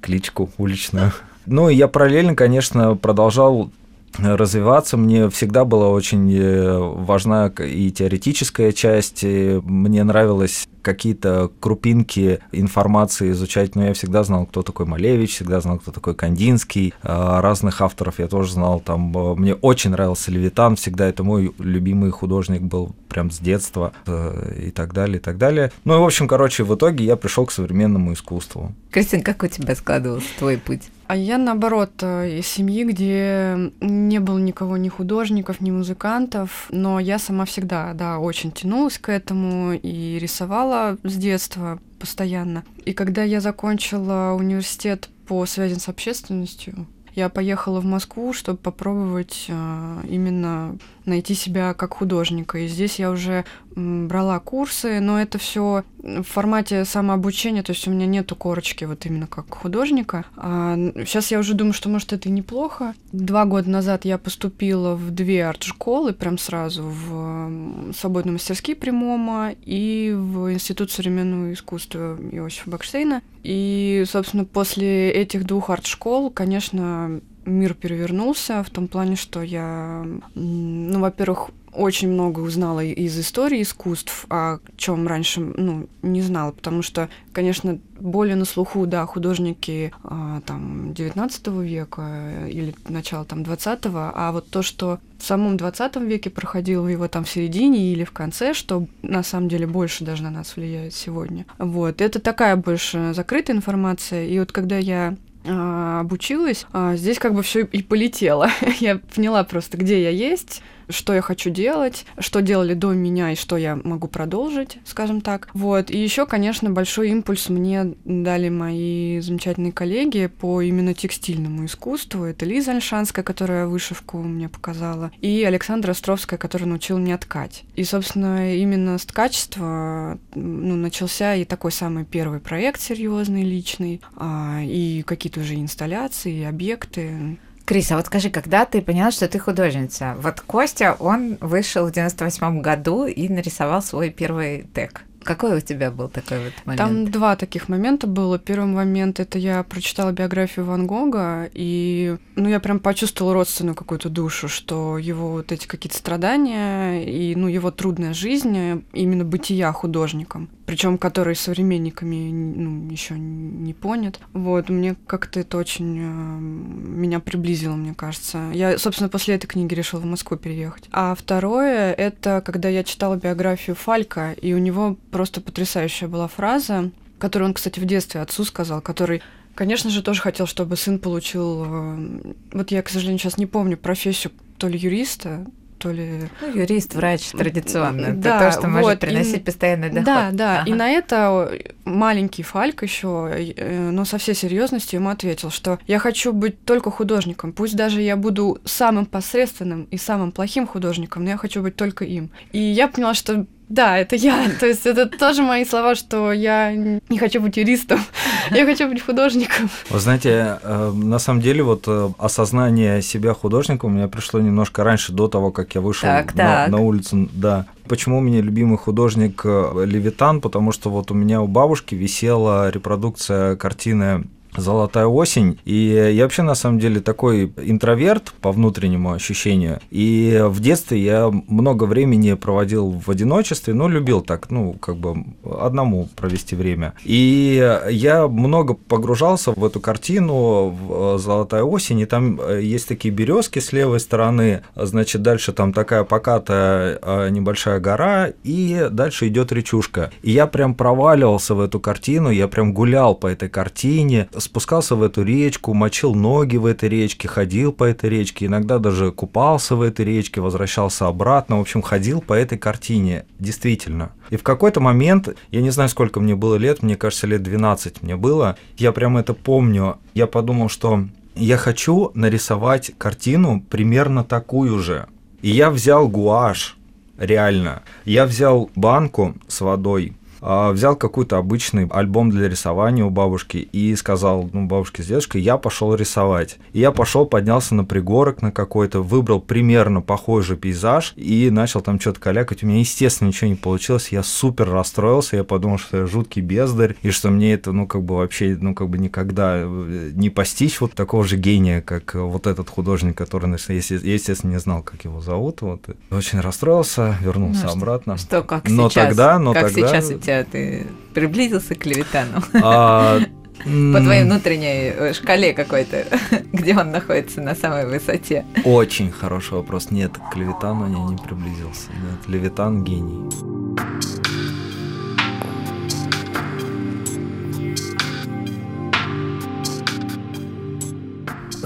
кличку 0.00 0.50
уличную. 0.58 1.12
Ну, 1.46 1.68
и 1.68 1.74
я 1.74 1.88
параллельно, 1.88 2.34
конечно, 2.34 2.96
продолжал 2.96 3.70
развиваться. 4.18 4.96
Мне 4.96 5.28
всегда 5.30 5.64
была 5.64 5.88
очень 5.88 6.32
э, 6.34 6.78
важна 6.78 7.48
и 7.48 7.90
теоретическая 7.90 8.72
часть. 8.72 9.22
Мне 9.24 10.04
нравилось 10.04 10.66
какие-то 10.82 11.50
крупинки 11.60 12.40
информации 12.50 13.30
изучать, 13.30 13.74
но 13.74 13.86
я 13.86 13.94
всегда 13.94 14.24
знал, 14.24 14.46
кто 14.46 14.62
такой 14.62 14.84
Малевич, 14.84 15.34
всегда 15.34 15.60
знал, 15.60 15.78
кто 15.78 15.92
такой 15.92 16.14
Кандинский, 16.14 16.92
а, 17.02 17.40
разных 17.40 17.80
авторов 17.80 18.18
я 18.18 18.28
тоже 18.28 18.52
знал, 18.52 18.80
там, 18.80 19.16
э, 19.16 19.34
мне 19.36 19.54
очень 19.54 19.90
нравился 19.90 20.30
Левитан, 20.30 20.76
всегда 20.76 21.08
это 21.08 21.22
мой 21.22 21.54
любимый 21.58 22.10
художник 22.10 22.62
был 22.62 22.94
прям 23.08 23.30
с 23.30 23.38
детства 23.38 23.92
э, 24.06 24.64
и 24.66 24.70
так 24.70 24.92
далее, 24.92 25.18
и 25.18 25.20
так 25.20 25.38
далее. 25.38 25.72
Ну 25.84 25.94
и, 25.94 25.98
в 25.98 26.04
общем, 26.04 26.28
короче, 26.28 26.64
в 26.64 26.74
итоге 26.74 27.04
я 27.04 27.16
пришел 27.16 27.46
к 27.46 27.52
современному 27.52 28.12
искусству. 28.12 28.74
Кристин, 28.90 29.22
как 29.22 29.42
у 29.42 29.46
тебя 29.46 29.74
складывался 29.74 30.28
твой 30.38 30.58
путь? 30.58 30.82
А 31.12 31.14
я, 31.14 31.36
наоборот, 31.36 31.90
э, 32.00 32.38
из 32.38 32.46
семьи, 32.46 32.84
где 32.84 33.70
не 33.82 34.18
было 34.18 34.38
никого, 34.38 34.78
ни 34.78 34.88
художников, 34.88 35.60
ни 35.60 35.70
музыкантов, 35.70 36.68
но 36.70 36.98
я 36.98 37.18
сама 37.18 37.44
всегда, 37.44 37.92
да, 37.92 38.18
очень 38.18 38.50
тянулась 38.50 38.96
к 38.96 39.10
этому 39.10 39.74
и 39.74 40.18
рисовала 40.18 40.96
с 41.02 41.14
детства 41.16 41.78
постоянно. 41.98 42.64
И 42.86 42.94
когда 42.94 43.24
я 43.24 43.42
закончила 43.42 44.34
университет 44.38 45.10
по 45.26 45.44
связям 45.44 45.80
с 45.80 45.88
общественностью, 45.90 46.86
я 47.14 47.28
поехала 47.28 47.80
в 47.80 47.84
Москву, 47.84 48.32
чтобы 48.32 48.56
попробовать 48.56 49.44
э, 49.48 50.00
именно 50.08 50.78
найти 51.04 51.34
себя 51.34 51.74
как 51.74 51.92
художника. 51.92 52.56
И 52.56 52.68
здесь 52.68 52.98
я 52.98 53.10
уже 53.10 53.44
брала 53.74 54.38
курсы, 54.40 55.00
но 55.00 55.20
это 55.20 55.38
все 55.38 55.84
в 56.02 56.24
формате 56.24 56.84
самообучения, 56.84 57.62
то 57.62 57.72
есть 57.72 57.86
у 57.86 57.90
меня 57.90 58.06
нету 58.06 58.34
корочки 58.34 58.84
вот 58.84 59.06
именно 59.06 59.26
как 59.26 59.54
художника. 59.54 60.24
сейчас 60.36 61.30
я 61.30 61.38
уже 61.38 61.54
думаю, 61.54 61.72
что 61.72 61.88
может 61.88 62.12
это 62.12 62.28
и 62.28 62.32
неплохо. 62.32 62.94
Два 63.12 63.44
года 63.44 63.70
назад 63.70 64.04
я 64.04 64.18
поступила 64.18 64.94
в 64.94 65.10
две 65.10 65.46
арт-школы, 65.46 66.12
прям 66.12 66.38
сразу 66.38 66.82
в 66.82 67.92
свободные 67.96 68.32
мастерские 68.32 68.76
при 68.76 68.90
МОМА 68.90 69.54
и 69.64 70.12
в 70.16 70.52
Институт 70.52 70.90
современного 70.90 71.52
искусства 71.52 72.18
Иосифа 72.32 72.70
Бакштейна. 72.70 73.22
И, 73.42 74.04
собственно, 74.06 74.44
после 74.44 75.10
этих 75.10 75.44
двух 75.44 75.70
арт-школ, 75.70 76.30
конечно, 76.30 77.20
мир 77.44 77.74
перевернулся 77.74 78.62
в 78.62 78.70
том 78.70 78.88
плане, 78.88 79.16
что 79.16 79.42
я, 79.42 80.04
ну, 80.34 81.00
во-первых, 81.00 81.50
очень 81.72 82.08
много 82.08 82.40
узнала 82.40 82.84
из 82.84 83.18
истории 83.18 83.62
искусств, 83.62 84.26
о 84.28 84.58
чем 84.76 85.06
раньше 85.06 85.40
ну, 85.40 85.88
не 86.02 86.20
знала, 86.20 86.52
потому 86.52 86.82
что, 86.82 87.08
конечно, 87.32 87.78
более 87.98 88.36
на 88.36 88.44
слуху, 88.44 88.86
да, 88.86 89.06
художники 89.06 89.92
а, 90.04 90.40
там 90.42 90.92
19 90.92 91.46
века 91.48 92.02
э, 92.02 92.50
или 92.50 92.74
начала 92.88 93.24
там 93.24 93.42
20 93.42 93.80
а 93.84 94.32
вот 94.32 94.50
то, 94.50 94.62
что 94.62 94.98
в 95.18 95.24
самом 95.24 95.56
20 95.56 95.96
веке 95.96 96.30
проходило 96.30 96.86
его 96.88 97.08
там 97.08 97.24
в 97.24 97.30
середине 97.30 97.92
или 97.92 98.04
в 98.04 98.12
конце, 98.12 98.54
что 98.54 98.86
на 99.02 99.22
самом 99.22 99.48
деле 99.48 99.66
больше 99.66 100.04
даже 100.04 100.22
на 100.24 100.30
нас 100.30 100.56
влияет 100.56 100.94
сегодня. 100.94 101.46
Вот, 101.58 102.00
это 102.00 102.18
такая 102.18 102.56
больше 102.56 103.12
закрытая 103.14 103.56
информация, 103.56 104.26
и 104.26 104.38
вот 104.38 104.52
когда 104.52 104.78
я 104.78 105.16
а, 105.44 106.00
обучилась, 106.00 106.66
а, 106.72 106.96
здесь 106.96 107.18
как 107.18 107.34
бы 107.34 107.42
все 107.42 107.64
и 107.64 107.82
полетело. 107.82 108.48
я 108.80 108.98
поняла 109.14 109.44
просто, 109.44 109.76
где 109.76 110.02
я 110.02 110.10
есть, 110.10 110.62
что 110.92 111.14
я 111.14 111.22
хочу 111.22 111.50
делать, 111.50 112.04
что 112.18 112.40
делали 112.40 112.74
до 112.74 112.92
меня 112.92 113.32
и 113.32 113.36
что 113.36 113.56
я 113.56 113.76
могу 113.76 114.08
продолжить, 114.08 114.78
скажем 114.84 115.20
так. 115.20 115.48
Вот. 115.54 115.90
И 115.90 115.98
еще, 115.98 116.26
конечно, 116.26 116.70
большой 116.70 117.10
импульс 117.10 117.48
мне 117.48 117.94
дали 118.04 118.48
мои 118.48 119.20
замечательные 119.20 119.72
коллеги 119.72 120.26
по 120.26 120.62
именно 120.62 120.94
текстильному 120.94 121.64
искусству. 121.64 122.24
Это 122.24 122.44
Лиза 122.44 122.72
Альшанская, 122.72 123.24
которая 123.24 123.66
вышивку 123.66 124.18
мне 124.18 124.48
показала, 124.48 125.10
и 125.20 125.42
Александра 125.44 125.92
Островская, 125.92 126.38
которая 126.38 126.68
научила 126.68 126.98
меня 126.98 127.18
ткать. 127.18 127.64
И, 127.74 127.84
собственно, 127.84 128.54
именно 128.56 128.98
с 128.98 129.04
ткачества 129.04 130.18
ну, 130.34 130.76
начался 130.76 131.34
и 131.34 131.44
такой 131.44 131.72
самый 131.72 132.04
первый 132.04 132.40
проект 132.40 132.80
серьезный, 132.80 133.42
личный, 133.42 134.00
а, 134.16 134.60
и 134.62 135.02
какие-то 135.02 135.31
уже 135.36 135.54
инсталляции, 135.54 136.44
объекты. 136.44 137.38
Крис, 137.64 137.92
а 137.92 137.96
вот 137.96 138.06
скажи, 138.06 138.28
когда 138.30 138.64
ты 138.64 138.82
поняла, 138.82 139.10
что 139.10 139.28
ты 139.28 139.38
художница? 139.38 140.16
Вот 140.18 140.40
Костя, 140.40 140.96
он 140.98 141.38
вышел 141.40 141.86
в 141.86 141.92
98 141.92 142.60
году 142.60 143.06
и 143.06 143.28
нарисовал 143.28 143.82
свой 143.82 144.10
первый 144.10 144.64
тег. 144.74 145.02
Какой 145.24 145.58
у 145.58 145.60
тебя 145.60 145.90
был 145.90 146.08
такой 146.08 146.44
вот 146.44 146.52
момент? 146.64 146.78
Там 146.78 147.10
два 147.10 147.36
таких 147.36 147.68
момента 147.68 148.06
было. 148.06 148.38
Первый 148.38 148.66
момент 148.66 149.20
это 149.20 149.38
я 149.38 149.62
прочитала 149.62 150.12
биографию 150.12 150.64
Ван 150.64 150.86
Гога, 150.86 151.50
и 151.52 152.16
ну, 152.36 152.48
я 152.48 152.60
прям 152.60 152.80
почувствовала 152.80 153.34
родственную 153.34 153.74
какую-то 153.74 154.08
душу, 154.08 154.48
что 154.48 154.98
его 154.98 155.30
вот 155.32 155.52
эти 155.52 155.66
какие-то 155.66 155.96
страдания 155.96 157.04
и 157.04 157.34
ну, 157.34 157.48
его 157.48 157.70
трудная 157.70 158.14
жизнь, 158.14 158.84
именно 158.92 159.24
бытия 159.24 159.72
художником, 159.72 160.48
причем 160.66 160.98
который 160.98 161.36
современниками 161.36 162.30
ну, 162.30 162.90
еще 162.90 163.18
не 163.18 163.74
понят. 163.74 164.20
Вот, 164.32 164.68
мне 164.68 164.96
как-то 165.06 165.40
это 165.40 165.58
очень 165.58 165.98
э, 165.98 166.38
меня 166.40 167.20
приблизило, 167.20 167.74
мне 167.74 167.94
кажется. 167.94 168.50
Я, 168.52 168.78
собственно, 168.78 169.08
после 169.08 169.34
этой 169.34 169.46
книги 169.46 169.74
решила 169.74 170.00
в 170.00 170.04
Москву 170.04 170.36
переехать. 170.36 170.88
А 170.92 171.14
второе, 171.14 171.92
это 171.92 172.42
когда 172.44 172.68
я 172.68 172.84
читала 172.84 173.16
биографию 173.16 173.76
Фалька, 173.76 174.32
и 174.32 174.54
у 174.54 174.58
него 174.58 174.96
просто 175.12 175.40
потрясающая 175.40 176.08
была 176.08 176.26
фраза 176.26 176.90
который 177.18 177.44
он, 177.44 177.54
кстати, 177.54 177.78
в 177.78 177.84
детстве 177.84 178.20
отцу 178.20 178.44
сказал, 178.44 178.80
который 178.80 179.22
Конечно 179.54 179.90
же, 179.90 180.02
тоже 180.02 180.20
хотел, 180.22 180.46
чтобы 180.46 180.76
сын 180.76 180.98
получил... 180.98 181.64
э, 181.68 182.32
Вот 182.52 182.70
я, 182.72 182.82
к 182.82 182.88
сожалению, 182.88 183.18
сейчас 183.20 183.36
не 183.38 183.44
помню 183.46 183.76
профессию 183.76 184.32
то 184.58 184.66
ли 184.66 184.78
юриста, 184.78 185.44
то 185.78 185.92
ли... 185.92 186.22
Ну, 186.40 186.48
юрист, 186.56 186.94
врач 186.94 187.28
традиционно. 187.30 188.14
Да, 188.14 188.36
это 188.38 188.46
то, 188.46 188.58
что 188.58 188.68
может 188.68 188.84
вот, 188.88 188.96
и- 189.04 189.06
приносить 189.06 189.44
постоянный 189.44 189.90
доход. 189.90 190.04
Да, 190.06 190.30
да. 190.32 190.56
И 190.66 190.70
Ага. 190.70 190.74
на 190.78 190.90
это 190.90 191.52
маленький 191.84 192.42
Фальк 192.42 192.82
еще, 192.82 193.30
э, 193.56 193.90
но 193.90 194.04
со 194.04 194.16
всей 194.18 194.34
серьезностью 194.34 194.98
ему 195.00 195.10
ответил, 195.10 195.50
что 195.50 195.78
я 195.86 195.98
хочу 195.98 196.32
быть 196.32 196.64
только 196.64 196.90
художником. 196.90 197.52
Пусть 197.52 197.76
даже 197.76 198.00
я 198.00 198.16
буду 198.16 198.58
самым 198.64 199.04
посредственным 199.06 199.84
и 199.90 199.96
самым 199.98 200.32
плохим 200.32 200.66
художником, 200.66 201.24
но 201.24 201.30
я 201.30 201.36
хочу 201.36 201.60
быть 201.62 201.76
только 201.76 202.04
им. 202.04 202.30
И 202.52 202.58
я 202.58 202.88
поняла, 202.88 203.12
что 203.14 203.44
да, 203.72 203.98
это 203.98 204.16
я. 204.16 204.50
То 204.60 204.66
есть 204.66 204.86
это 204.86 205.06
тоже 205.06 205.42
мои 205.42 205.64
слова, 205.64 205.94
что 205.94 206.32
я 206.32 206.72
не 206.74 207.18
хочу 207.18 207.40
быть 207.40 207.56
юристом, 207.56 208.00
я 208.50 208.66
хочу 208.66 208.88
быть 208.88 209.00
художником. 209.02 209.70
Вы 209.90 209.98
знаете, 209.98 210.58
э, 210.62 210.92
на 210.94 211.18
самом 211.18 211.40
деле 211.40 211.62
вот 211.62 211.84
э, 211.86 212.10
осознание 212.18 213.02
себя 213.02 213.32
художником 213.32 213.92
у 213.92 213.94
меня 213.94 214.08
пришло 214.08 214.40
немножко 214.40 214.84
раньше, 214.84 215.12
до 215.12 215.28
того, 215.28 215.50
как 215.50 215.74
я 215.74 215.80
вышел 215.80 216.02
Так, 216.02 216.34
на, 216.34 216.44
так. 216.44 216.68
на 216.70 216.78
улицу. 216.78 217.28
Да. 217.32 217.66
Почему 217.88 218.18
у 218.18 218.20
меня 218.20 218.42
любимый 218.42 218.76
художник 218.76 219.40
э, 219.44 219.84
Левитан? 219.86 220.40
Потому 220.40 220.72
что 220.72 220.90
вот 220.90 221.10
у 221.10 221.14
меня 221.14 221.40
у 221.40 221.46
бабушки 221.48 221.94
висела 221.94 222.70
репродукция 222.70 223.56
картины 223.56 224.24
Золотая 224.56 225.06
осень. 225.06 225.58
И 225.64 226.12
я 226.14 226.24
вообще 226.24 226.42
на 226.42 226.54
самом 226.54 226.78
деле 226.78 227.00
такой 227.00 227.52
интроверт 227.56 228.34
по 228.40 228.52
внутреннему 228.52 229.12
ощущению. 229.12 229.80
И 229.90 230.42
в 230.44 230.60
детстве 230.60 231.02
я 231.02 231.30
много 231.30 231.84
времени 231.84 232.34
проводил 232.34 232.90
в 232.90 233.10
одиночестве, 233.10 233.74
но 233.74 233.88
любил 233.88 234.20
так, 234.20 234.50
ну, 234.50 234.74
как 234.74 234.96
бы 234.96 235.24
одному 235.44 236.08
провести 236.16 236.54
время. 236.56 236.94
И 237.04 237.78
я 237.90 238.28
много 238.28 238.74
погружался 238.74 239.52
в 239.52 239.64
эту 239.64 239.80
картину 239.80 240.68
в 240.68 241.18
Золотая 241.18 241.62
осень, 241.62 242.00
и 242.00 242.06
там 242.06 242.40
э, 242.40 242.60
есть 242.62 242.88
такие 242.88 243.12
березки 243.12 243.58
с 243.58 243.72
левой 243.72 244.00
стороны, 244.00 244.62
значит, 244.76 245.22
дальше 245.22 245.52
там 245.52 245.72
такая 245.72 246.04
покатая 246.04 246.98
э, 247.00 247.28
небольшая 247.30 247.80
гора, 247.80 248.28
и 248.44 248.88
дальше 248.90 249.28
идет 249.28 249.52
речушка. 249.52 250.10
И 250.22 250.30
я 250.30 250.46
прям 250.46 250.74
проваливался 250.74 251.54
в 251.54 251.60
эту 251.60 251.80
картину, 251.80 252.30
я 252.30 252.48
прям 252.48 252.72
гулял 252.72 253.14
по 253.14 253.26
этой 253.26 253.48
картине, 253.48 254.28
спускался 254.44 254.96
в 254.96 255.02
эту 255.02 255.22
речку, 255.22 255.74
мочил 255.74 256.14
ноги 256.14 256.56
в 256.56 256.66
этой 256.66 256.88
речке, 256.88 257.28
ходил 257.28 257.72
по 257.72 257.84
этой 257.84 258.10
речке, 258.10 258.46
иногда 258.46 258.78
даже 258.78 259.10
купался 259.12 259.76
в 259.76 259.82
этой 259.82 260.04
речке, 260.04 260.40
возвращался 260.40 261.06
обратно, 261.06 261.58
в 261.58 261.60
общем, 261.60 261.82
ходил 261.82 262.20
по 262.20 262.34
этой 262.34 262.58
картине, 262.58 263.24
действительно. 263.38 264.12
И 264.30 264.36
в 264.36 264.42
какой-то 264.42 264.80
момент, 264.80 265.28
я 265.50 265.62
не 265.62 265.70
знаю, 265.70 265.88
сколько 265.88 266.20
мне 266.20 266.34
было 266.34 266.56
лет, 266.56 266.82
мне 266.82 266.96
кажется, 266.96 267.26
лет 267.26 267.42
12 267.42 268.02
мне 268.02 268.16
было, 268.16 268.56
я 268.76 268.92
прям 268.92 269.16
это 269.16 269.34
помню, 269.34 269.98
я 270.14 270.26
подумал, 270.26 270.68
что 270.68 271.06
я 271.34 271.56
хочу 271.56 272.10
нарисовать 272.14 272.92
картину 272.98 273.64
примерно 273.68 274.24
такую 274.24 274.78
же. 274.80 275.06
И 275.40 275.50
я 275.50 275.70
взял 275.70 276.08
гуашь, 276.08 276.76
реально. 277.18 277.82
Я 278.04 278.26
взял 278.26 278.70
банку 278.74 279.34
с 279.48 279.60
водой, 279.60 280.14
взял 280.42 280.96
какой-то 280.96 281.38
обычный 281.38 281.86
альбом 281.88 282.30
для 282.30 282.48
рисования 282.48 283.04
у 283.04 283.10
бабушки 283.10 283.56
и 283.58 283.94
сказал, 283.96 284.50
ну, 284.52 284.66
бабушке 284.66 285.02
с 285.02 285.06
дедушкой, 285.06 285.40
я 285.40 285.56
пошел 285.56 285.94
рисовать. 285.94 286.58
И 286.72 286.80
я 286.80 286.90
пошел, 286.92 287.26
поднялся 287.26 287.74
на 287.74 287.84
пригорок 287.84 288.42
на 288.42 288.50
какой-то, 288.50 289.00
выбрал 289.02 289.40
примерно 289.40 290.00
похожий 290.00 290.56
пейзаж 290.56 291.12
и 291.16 291.48
начал 291.50 291.80
там 291.80 292.00
что-то 292.00 292.20
калякать. 292.20 292.62
У 292.62 292.66
меня, 292.66 292.80
естественно, 292.80 293.28
ничего 293.28 293.48
не 293.50 293.56
получилось. 293.56 294.08
Я 294.08 294.22
супер 294.22 294.68
расстроился, 294.70 295.36
я 295.36 295.44
подумал, 295.44 295.78
что 295.78 295.98
я 295.98 296.06
жуткий 296.06 296.42
бездарь, 296.42 296.96
и 297.02 297.10
что 297.10 297.30
мне 297.30 297.54
это, 297.54 297.72
ну, 297.72 297.86
как 297.86 298.02
бы 298.02 298.16
вообще, 298.16 298.56
ну, 298.60 298.74
как 298.74 298.88
бы 298.88 298.98
никогда 298.98 299.58
э, 299.58 300.10
не 300.14 300.28
постичь 300.30 300.80
вот 300.80 300.92
такого 300.94 301.24
же 301.24 301.36
гения, 301.36 301.80
как 301.80 302.14
вот 302.14 302.46
этот 302.46 302.68
художник, 302.68 303.16
который, 303.16 303.48
я, 303.50 303.74
есте- 303.74 304.00
я, 304.02 304.14
естественно, 304.14 304.50
не 304.52 304.58
знал, 304.58 304.82
как 304.82 305.04
его 305.04 305.20
зовут. 305.20 305.60
Вот. 305.62 305.84
Очень 306.10 306.40
расстроился, 306.40 307.16
вернулся 307.20 307.66
Ну, 307.66 307.72
обратно. 307.72 308.16
Что, 308.18 308.42
как 308.42 308.68
Но 308.68 308.88
сейчас? 308.90 309.08
тогда- 309.08 309.38
но 309.38 309.52
как 309.52 309.72
тогда- 309.72 309.88
сейчас 309.88 310.10
тебя 310.32 310.44
ты 310.44 310.86
приблизился 311.14 311.74
к 311.74 311.84
Левитану? 311.86 312.42
А, 312.62 313.20
По 313.64 314.00
твоей 314.00 314.24
внутренней 314.24 314.90
э, 314.90 315.12
шкале 315.12 315.52
какой-то, 315.52 316.04
где 316.52 316.76
он 316.76 316.90
находится 316.90 317.40
на 317.40 317.54
самой 317.54 317.86
высоте. 317.86 318.44
Очень 318.64 319.12
хороший 319.12 319.54
вопрос. 319.54 319.90
Нет, 319.90 320.12
к 320.32 320.36
Левитану 320.36 320.88
я 320.88 321.12
не 321.12 321.16
приблизился. 321.16 321.90
Нет, 321.90 322.28
Левитан 322.28 322.82
гений. 322.82 323.30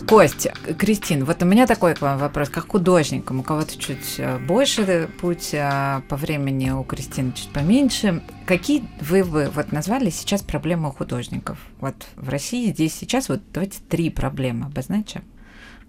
Костя, 0.06 0.54
Кристин, 0.78 1.25
вот 1.25 1.42
у 1.42 1.46
меня 1.46 1.66
такой 1.66 1.95
к 1.95 2.00
вам 2.00 2.19
вопрос, 2.19 2.49
как 2.49 2.69
художникам, 2.69 3.40
у 3.40 3.42
кого-то 3.42 3.76
чуть 3.76 4.19
э, 4.19 4.38
больше 4.38 5.10
путь 5.21 5.50
а 5.52 6.02
по 6.08 6.16
времени, 6.16 6.71
у 6.71 6.84
Кристины 6.84 7.32
чуть 7.32 7.49
поменьше. 7.49 8.23
Какие 8.47 8.84
вы 9.00 9.25
бы 9.25 9.50
вот 9.52 9.73
назвали 9.73 10.10
сейчас 10.10 10.42
проблемы 10.42 10.90
у 10.90 10.92
художников? 10.92 11.58
Вот 11.80 12.06
в 12.14 12.28
России 12.28 12.71
здесь 12.71 12.95
сейчас 12.95 13.28
вот 13.28 13.40
давайте 13.52 13.80
три 13.88 14.10
проблемы 14.10 14.66
обозначим. 14.66 15.25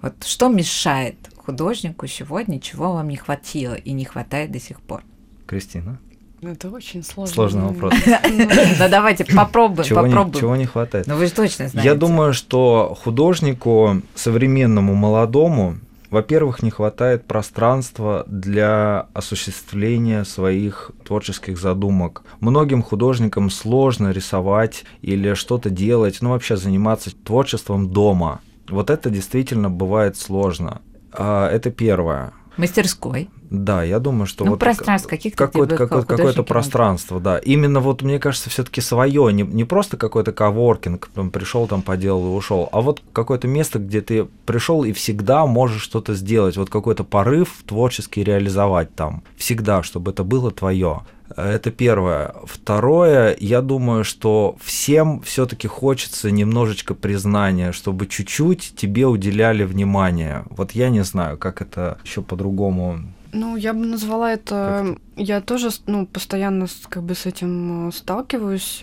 Вот 0.01 0.23
что 0.23 0.49
мешает 0.49 1.17
художнику 1.35 2.07
сегодня, 2.07 2.59
чего 2.59 2.93
вам 2.93 3.09
не 3.09 3.17
хватило 3.17 3.75
и 3.75 3.91
не 3.91 4.05
хватает 4.05 4.51
до 4.51 4.59
сих 4.59 4.81
пор? 4.81 5.03
Кристина? 5.45 5.99
Это 6.41 6.69
очень 6.69 7.03
сложно. 7.03 7.33
Сложный 7.33 7.61
вопрос. 7.63 7.93
Ну 8.79 8.89
давайте 8.89 9.25
попробуем, 9.25 9.87
Чего 9.87 10.01
не, 10.01 10.07
попробуем. 10.13 10.39
чего 10.39 10.55
не 10.55 10.65
хватает? 10.65 11.07
Ну 11.07 11.15
вы 11.15 11.25
же 11.25 11.31
точно 11.31 11.67
знаете. 11.67 11.89
Я 11.89 11.95
думаю, 11.95 12.33
что 12.33 12.95
художнику, 13.03 14.01
современному, 14.15 14.93
молодому, 14.93 15.77
во-первых, 16.09 16.61
не 16.63 16.69
хватает 16.69 17.25
пространства 17.25 18.23
для 18.27 19.07
осуществления 19.13 20.23
своих 20.23 20.91
творческих 21.05 21.57
задумок. 21.59 22.23
Многим 22.39 22.81
художникам 22.83 23.49
сложно 23.49 24.11
рисовать 24.11 24.85
или 25.01 25.33
что-то 25.33 25.69
делать, 25.69 26.19
ну 26.21 26.29
вообще 26.29 26.55
заниматься 26.55 27.11
творчеством 27.15 27.89
дома. 27.89 28.39
Вот 28.69 28.89
это 28.89 29.09
действительно 29.09 29.69
бывает 29.69 30.17
сложно. 30.17 30.81
А, 31.11 31.49
Это 31.49 31.71
первое. 31.71 32.31
Мастерской. 32.57 33.29
Да, 33.49 33.83
я 33.83 33.99
думаю, 33.99 34.27
что 34.27 34.43
Ну, 34.43 34.51
вот 34.51 34.59
пространство, 34.59 35.07
каких-то 35.09 35.37
какое-то, 35.37 35.87
какое-то, 35.87 36.43
пространство, 36.43 37.19
да. 37.19 37.37
Именно 37.37 37.79
вот 37.79 38.01
мне 38.01 38.19
кажется, 38.19 38.49
все-таки 38.49 38.81
свое, 38.81 39.31
не, 39.31 39.43
не 39.43 39.63
просто 39.63 39.95
какой-то 39.95 40.33
коворкинг, 40.33 41.09
там 41.13 41.31
пришел, 41.31 41.67
там 41.67 41.81
поделал 41.81 42.33
и 42.33 42.37
ушел, 42.37 42.67
а 42.71 42.81
вот 42.81 43.01
какое-то 43.13 43.47
место, 43.47 43.79
где 43.79 44.01
ты 44.01 44.25
пришел 44.45 44.83
и 44.83 44.91
всегда 44.91 45.45
можешь 45.45 45.81
что-то 45.81 46.13
сделать, 46.13 46.57
вот 46.57 46.69
какой-то 46.69 47.03
порыв 47.03 47.63
творческий 47.65 48.23
реализовать 48.23 48.93
там, 48.95 49.23
всегда, 49.37 49.81
чтобы 49.81 50.11
это 50.11 50.23
было 50.23 50.51
твое. 50.51 51.01
Это 51.35 51.71
первое. 51.71 52.33
Второе, 52.45 53.35
я 53.39 53.61
думаю, 53.61 54.03
что 54.03 54.55
всем 54.61 55.21
все-таки 55.21 55.67
хочется 55.67 56.31
немножечко 56.31 56.93
признания, 56.93 57.73
чтобы 57.73 58.07
чуть-чуть 58.07 58.73
тебе 58.77 59.05
уделяли 59.07 59.63
внимание. 59.63 60.45
Вот 60.49 60.71
я 60.71 60.89
не 60.89 61.03
знаю, 61.03 61.37
как 61.37 61.61
это 61.61 61.97
еще 62.03 62.21
по-другому 62.21 63.03
Ну, 63.33 63.55
я 63.55 63.73
бы 63.73 63.85
назвала 63.85 64.31
это... 64.33 64.97
Я 65.15 65.41
тоже, 65.41 65.69
ну, 65.87 66.05
постоянно 66.05 66.67
как 66.89 67.03
бы 67.03 67.15
с 67.15 67.25
этим 67.25 67.89
э, 67.89 67.91
сталкиваюсь. 67.91 68.81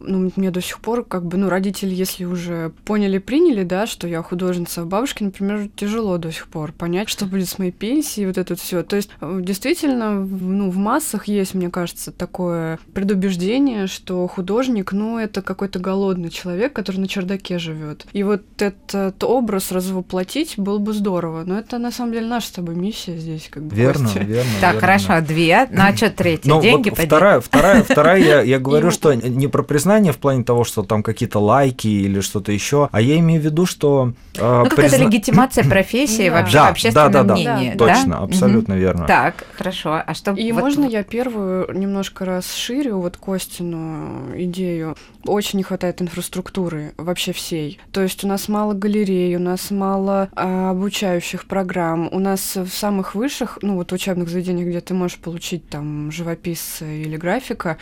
Ну, 0.00 0.30
мне 0.36 0.50
до 0.50 0.60
сих 0.60 0.78
пор, 0.80 1.04
как 1.04 1.24
бы, 1.26 1.36
ну, 1.36 1.48
родители, 1.48 1.94
если 1.94 2.24
уже 2.24 2.72
поняли, 2.84 3.18
приняли, 3.18 3.62
да, 3.64 3.86
что 3.86 4.06
я 4.06 4.22
художница, 4.22 4.84
бабушке, 4.84 5.24
например, 5.24 5.68
тяжело 5.74 6.18
до 6.18 6.30
сих 6.32 6.48
пор 6.48 6.72
понять, 6.72 7.08
что 7.08 7.24
будет 7.26 7.48
с 7.48 7.58
моей 7.58 7.72
пенсией, 7.72 8.26
вот 8.26 8.38
это 8.38 8.54
все. 8.56 8.82
То 8.82 8.96
есть, 8.96 9.10
э, 9.20 9.38
действительно, 9.42 10.20
в- 10.20 10.42
ну, 10.42 10.70
в 10.70 10.76
массах 10.76 11.28
есть, 11.28 11.54
мне 11.54 11.70
кажется, 11.70 12.12
такое 12.12 12.78
предубеждение, 12.94 13.86
что 13.86 14.26
художник, 14.28 14.92
ну, 14.92 15.18
это 15.18 15.40
какой-то 15.42 15.78
голодный 15.78 16.28
человек, 16.30 16.72
который 16.72 16.98
на 16.98 17.08
чердаке 17.08 17.58
живет. 17.58 18.06
И 18.12 18.22
вот 18.22 18.42
этот 18.58 19.22
образ 19.24 19.72
развоплотить 19.72 20.54
было 20.58 20.78
бы 20.78 20.92
здорово. 20.92 21.44
Но 21.46 21.58
это, 21.58 21.78
на 21.78 21.90
самом 21.90 22.12
деле, 22.12 22.26
наша 22.26 22.48
с 22.48 22.50
тобой 22.50 22.74
миссия 22.74 23.16
здесь, 23.16 23.48
как 23.50 23.62
бы, 23.64 23.74
Верно, 23.74 24.04
Костя. 24.04 24.20
верно. 24.20 24.50
Так, 24.60 24.74
верно. 24.74 24.80
хорошо, 24.80 25.20
две. 25.26 25.66
Ну 25.70 25.82
а 25.82 25.96
что 25.96 26.10
третья? 26.10 26.60
Деньги 26.60 26.90
вот 26.90 26.98
вторая, 26.98 27.40
вторая, 27.40 27.82
вторая, 27.82 28.18
я, 28.22 28.40
я 28.42 28.58
говорю, 28.66 28.88
И- 28.88 28.92
что 28.92 29.14
не 29.14 29.46
про 29.48 29.62
признание 29.86 30.12
в 30.12 30.18
плане 30.18 30.42
того, 30.42 30.64
что 30.64 30.82
там 30.82 31.02
какие-то 31.04 31.38
лайки 31.38 31.86
или 31.86 32.20
что-то 32.20 32.50
еще, 32.50 32.88
а 32.90 33.00
я 33.00 33.18
имею 33.18 33.40
в 33.40 33.44
виду, 33.44 33.66
что 33.66 34.12
э, 34.36 34.62
Ну, 34.64 34.68
какая-то 34.68 34.96
призна- 34.96 35.04
легитимация 35.06 35.62
профессии 35.68 36.28
вообще 36.28 36.54
Да, 36.56 36.66
в 36.66 36.70
общественном 36.72 37.12
да, 37.12 37.22
да, 37.22 37.28
да. 37.28 37.34
мнении. 37.34 37.74
Да, 37.74 37.86
да? 37.86 37.94
Точно, 37.94 38.18
абсолютно 38.18 38.72
верно. 38.74 39.06
Так, 39.06 39.44
хорошо. 39.56 40.02
А 40.04 40.14
что 40.14 40.32
И 40.32 40.50
вот- 40.50 40.60
можно 40.62 40.84
я 40.86 41.04
первую 41.04 41.72
немножко 41.78 42.24
расширю 42.24 42.98
вот 42.98 43.16
Костину 43.16 44.34
идею? 44.36 44.96
Очень 45.24 45.58
не 45.58 45.62
хватает 45.62 46.02
инфраструктуры 46.02 46.92
вообще 46.96 47.32
всей. 47.32 47.78
То 47.92 48.02
есть 48.02 48.24
у 48.24 48.26
нас 48.28 48.48
мало 48.48 48.74
галерей, 48.74 49.36
у 49.36 49.40
нас 49.40 49.70
мало 49.70 50.28
а, 50.34 50.70
обучающих 50.70 51.46
программ. 51.46 52.08
У 52.12 52.18
нас 52.18 52.56
в 52.56 52.68
самых 52.68 53.14
высших, 53.14 53.58
ну 53.62 53.76
вот 53.76 53.92
учебных 53.92 54.28
заведениях, 54.28 54.68
где 54.68 54.80
ты 54.80 54.94
можешь 54.94 55.18
получить 55.18 55.68
там 55.68 56.10
живописца 56.10 56.84
или 56.84 57.16
графика, 57.16 57.76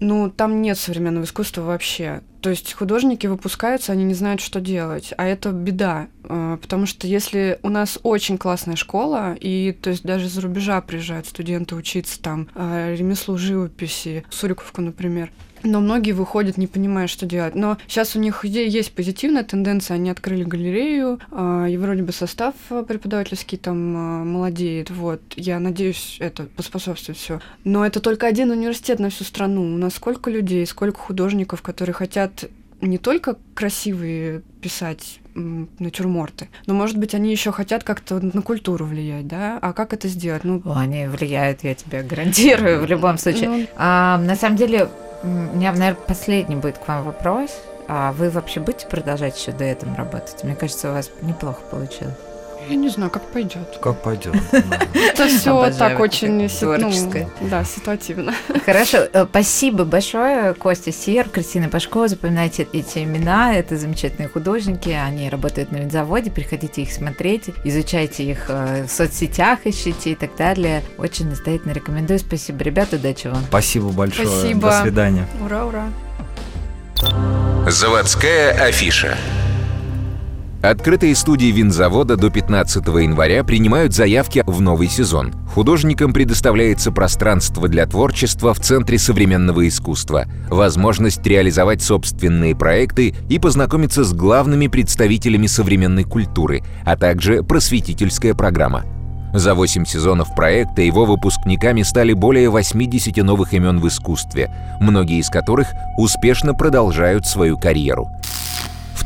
ну, 0.00 0.30
там 0.30 0.62
нет 0.62 0.78
современного 0.78 1.24
искусства 1.24 1.62
вообще. 1.62 2.22
То 2.40 2.50
есть 2.50 2.72
художники 2.72 3.26
выпускаются, 3.26 3.92
они 3.92 4.04
не 4.04 4.14
знают, 4.14 4.40
что 4.40 4.60
делать. 4.60 5.12
А 5.16 5.26
это 5.26 5.50
беда. 5.50 6.08
А, 6.24 6.56
потому 6.58 6.86
что 6.86 7.06
если 7.06 7.58
у 7.62 7.68
нас 7.68 7.98
очень 8.02 8.38
классная 8.38 8.76
школа, 8.76 9.34
и 9.34 9.76
то 9.80 9.90
есть 9.90 10.04
даже 10.04 10.28
за 10.28 10.40
рубежа 10.40 10.80
приезжают 10.80 11.26
студенты 11.26 11.74
учиться 11.74 12.20
там 12.22 12.48
а, 12.54 12.94
ремеслу 12.94 13.36
живописи, 13.38 14.24
Суриковку, 14.30 14.80
например, 14.82 15.32
но 15.62 15.80
многие 15.80 16.12
выходят, 16.12 16.58
не 16.58 16.66
понимая, 16.66 17.06
что 17.06 17.26
делать. 17.26 17.54
Но 17.54 17.78
сейчас 17.86 18.16
у 18.16 18.18
них 18.18 18.44
есть 18.44 18.92
позитивная 18.92 19.44
тенденция, 19.44 19.94
они 19.96 20.10
открыли 20.10 20.44
галерею, 20.44 21.18
а, 21.30 21.66
и 21.66 21.76
вроде 21.76 22.02
бы 22.02 22.12
состав 22.12 22.54
преподавательский 22.68 23.58
там 23.58 23.78
молодеет. 24.28 24.90
Вот, 24.90 25.20
я 25.36 25.58
надеюсь, 25.58 26.16
это 26.20 26.44
поспособствует 26.44 27.18
все. 27.18 27.40
Но 27.64 27.86
это 27.86 28.00
только 28.00 28.26
один 28.26 28.50
университет 28.50 28.98
на 28.98 29.10
всю 29.10 29.24
страну. 29.24 29.62
У 29.62 29.78
нас 29.78 29.94
сколько 29.94 30.30
людей, 30.30 30.66
сколько 30.66 30.98
художников, 30.98 31.62
которые 31.62 31.94
хотят 31.94 32.08
хотят 32.08 32.50
не 32.80 32.98
только 32.98 33.36
красивые 33.54 34.42
писать 34.62 35.20
натюрморты, 35.34 36.48
но, 36.66 36.74
может 36.74 36.96
быть, 36.96 37.14
они 37.14 37.30
еще 37.30 37.52
хотят 37.52 37.84
как-то 37.84 38.18
на 38.20 38.42
культуру 38.42 38.86
влиять, 38.86 39.28
да? 39.28 39.58
А 39.62 39.72
как 39.72 39.92
это 39.92 40.08
сделать? 40.08 40.42
Ну, 40.42 40.62
они 40.64 41.06
влияют, 41.06 41.62
я 41.62 41.74
тебе 41.74 42.02
гарантирую, 42.02 42.80
в 42.80 42.86
любом 42.86 43.18
случае. 43.18 43.48
Ну... 43.48 43.66
А, 43.76 44.18
на 44.18 44.34
самом 44.34 44.56
деле, 44.56 44.88
у 45.22 45.26
меня, 45.26 45.72
наверное, 45.72 45.94
последний 45.94 46.56
будет 46.56 46.78
к 46.78 46.88
вам 46.88 47.04
вопрос. 47.04 47.50
А 47.88 48.12
вы 48.12 48.28
вообще 48.28 48.60
будете 48.60 48.86
продолжать 48.86 49.38
еще 49.38 49.52
до 49.52 49.64
этого 49.64 49.94
работать? 49.96 50.44
Мне 50.44 50.54
кажется, 50.54 50.90
у 50.90 50.92
вас 50.92 51.10
неплохо 51.22 51.60
получилось. 51.70 52.14
Я 52.68 52.76
не 52.76 52.88
знаю, 52.88 53.10
как 53.10 53.22
пойдет. 53.30 53.78
Как 53.80 54.02
пойдет. 54.02 54.34
Это 54.92 55.28
все 55.28 55.70
так 55.70 56.00
очень 56.00 56.48
творческое. 56.48 57.28
Да, 57.40 57.64
ситуативно. 57.64 58.34
Хорошо, 58.64 58.98
э, 59.12 59.26
спасибо 59.28 59.84
большое, 59.84 60.54
Костя 60.54 60.92
Сер, 60.92 61.28
Кристина 61.28 61.68
Пашкова. 61.68 62.08
Запоминайте 62.08 62.66
эти 62.72 62.98
имена, 63.04 63.54
это 63.54 63.76
замечательные 63.76 64.28
художники, 64.28 64.90
они 64.90 65.28
работают 65.30 65.72
на 65.72 65.76
винзаводе, 65.76 66.30
приходите 66.30 66.82
их 66.82 66.92
смотреть, 66.92 67.50
изучайте 67.64 68.24
их 68.24 68.46
э, 68.48 68.84
в 68.86 68.90
соцсетях, 68.90 69.60
ищите 69.64 70.12
и 70.12 70.14
так 70.14 70.36
далее. 70.36 70.82
Очень 70.98 71.30
настоятельно 71.30 71.72
рекомендую. 71.72 72.18
Спасибо, 72.18 72.62
ребята, 72.64 72.96
удачи 72.96 73.28
вам. 73.28 73.42
Спасибо 73.48 73.88
большое. 73.90 74.28
Спасибо. 74.28 74.70
До 74.70 74.82
свидания. 74.82 75.26
Ура, 75.42 75.64
ура. 75.66 75.88
Заводская 77.66 78.52
афиша. 78.52 79.16
Открытые 80.62 81.14
студии 81.14 81.52
винзавода 81.52 82.16
до 82.16 82.30
15 82.30 82.84
января 82.84 83.44
принимают 83.44 83.94
заявки 83.94 84.42
в 84.44 84.60
новый 84.60 84.88
сезон. 84.88 85.32
Художникам 85.54 86.12
предоставляется 86.12 86.90
пространство 86.90 87.68
для 87.68 87.86
творчества 87.86 88.52
в 88.54 88.58
Центре 88.58 88.98
современного 88.98 89.68
искусства, 89.68 90.24
возможность 90.50 91.24
реализовать 91.24 91.80
собственные 91.80 92.56
проекты 92.56 93.14
и 93.28 93.38
познакомиться 93.38 94.02
с 94.02 94.12
главными 94.12 94.66
представителями 94.66 95.46
современной 95.46 96.02
культуры, 96.02 96.64
а 96.84 96.96
также 96.96 97.44
просветительская 97.44 98.34
программа. 98.34 98.84
За 99.34 99.54
8 99.54 99.84
сезонов 99.84 100.34
проекта 100.34 100.82
его 100.82 101.04
выпускниками 101.04 101.82
стали 101.82 102.14
более 102.14 102.48
80 102.48 103.16
новых 103.18 103.52
имен 103.52 103.78
в 103.78 103.86
искусстве, 103.86 104.50
многие 104.80 105.20
из 105.20 105.28
которых 105.28 105.68
успешно 105.98 106.52
продолжают 106.54 107.26
свою 107.26 107.58
карьеру. 107.58 108.08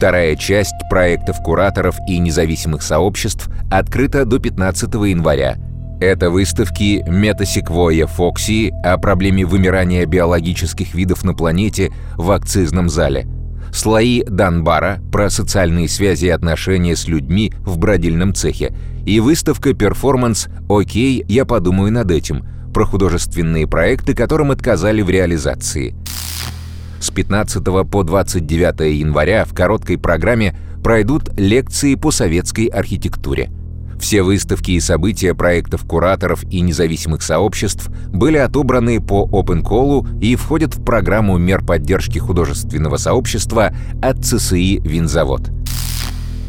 Вторая 0.03 0.35
часть 0.35 0.75
проектов 0.91 1.41
кураторов 1.45 1.95
и 2.09 2.19
независимых 2.19 2.83
сообществ 2.83 3.49
открыта 3.71 4.25
до 4.25 4.41
15 4.41 4.93
января. 4.95 5.59
Это 6.01 6.29
выставки 6.29 7.05
Метасеквоя 7.09 8.09
Фокси 8.09 8.73
о 8.83 8.99
проблеме 8.99 9.47
вымирания 9.47 10.05
биологических 10.05 10.95
видов 10.95 11.23
на 11.23 11.35
планете 11.35 11.93
в 12.17 12.33
акцизном 12.33 12.89
зале, 12.89 13.29
слои 13.73 14.25
Данбара 14.25 14.99
про 15.13 15.31
социальные 15.31 15.89
связи 15.89 16.27
и 16.27 16.31
отношения 16.31 16.97
с 16.97 17.07
людьми 17.07 17.53
в 17.61 17.79
бродильном 17.79 18.35
цехе. 18.35 18.75
И 19.07 19.21
выставка 19.21 19.73
перформанс. 19.73 20.49
«Окей, 20.69 21.25
я 21.29 21.45
подумаю 21.45 21.93
над 21.93 22.11
этим» 22.11 22.45
про 22.75 22.87
художественные 22.87 23.69
проекты, 23.69 24.17
которым 24.17 24.51
отказали 24.51 25.01
в 25.01 25.11
реализации– 25.11 25.95
с 27.03 27.11
15 27.11 27.63
по 27.91 28.05
29 28.05 28.95
января 28.99 29.45
в 29.45 29.53
короткой 29.55 29.99
программе 29.99 30.57
пройдут 30.83 31.31
лекции 31.37 31.97
по 31.97 32.11
советской 32.11 32.67
архитектуре. 32.67 33.51
Все 34.01 34.23
выставки 34.23 34.73
и 34.73 34.81
события 34.81 35.35
проектов 35.35 35.85
кураторов 35.85 36.45
и 36.51 36.61
независимых 36.61 37.23
сообществ 37.23 37.89
были 38.09 38.37
отобраны 38.37 39.01
по 39.01 39.29
Open 39.31 39.63
Call 39.63 40.21
и 40.21 40.35
входят 40.35 40.75
в 40.75 40.85
программу 40.85 41.39
мер 41.39 41.65
поддержки 41.65 42.19
художественного 42.19 42.97
сообщества 42.97 43.73
от 44.01 44.25
ЦСИ 44.25 44.81
«Винзавод». 44.81 45.51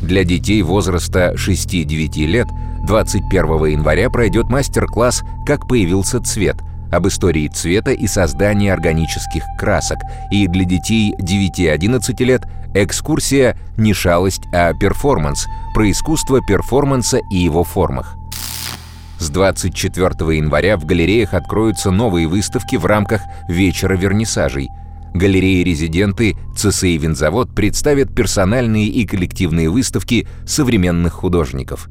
Для 0.02 0.24
детей 0.24 0.62
возраста 0.64 1.34
6-9 1.36 2.26
лет 2.26 2.48
21 2.88 3.66
января 3.66 4.10
пройдет 4.10 4.50
мастер-класс 4.50 5.22
«Как 5.46 5.68
появился 5.68 6.20
цвет», 6.22 6.58
об 6.94 7.08
истории 7.08 7.48
цвета 7.48 7.92
и 7.92 8.08
создании 8.08 8.70
органических 8.70 9.44
красок, 9.58 10.00
и 10.32 10.48
для 10.48 10.66
детей 10.66 11.14
9-11 11.20 12.24
лет 12.24 12.44
экскурсия 12.74 13.58
«Не 13.78 13.94
шалость, 13.94 14.44
а 14.54 14.74
перформанс» 14.74 15.48
про 15.74 15.90
искусство 15.90 16.40
перформанса 16.46 17.20
и 17.32 17.38
его 17.38 17.64
формах. 17.64 18.16
С 19.20 19.30
24 19.30 20.38
января 20.38 20.78
в 20.78 20.86
галереях 20.86 21.34
откроются 21.34 21.92
новые 21.92 22.28
выставки 22.28 22.76
в 22.76 22.86
рамках 22.86 23.22
«Вечера 23.48 23.96
вернисажей», 23.96 24.70
Галереи-резиденты 25.14 26.36
ЦСИ 26.56 26.98
«Винзавод» 26.98 27.54
представят 27.54 28.16
персональные 28.16 28.88
и 28.88 29.06
коллективные 29.06 29.70
выставки 29.70 30.28
современных 30.48 31.14
художников. 31.14 31.88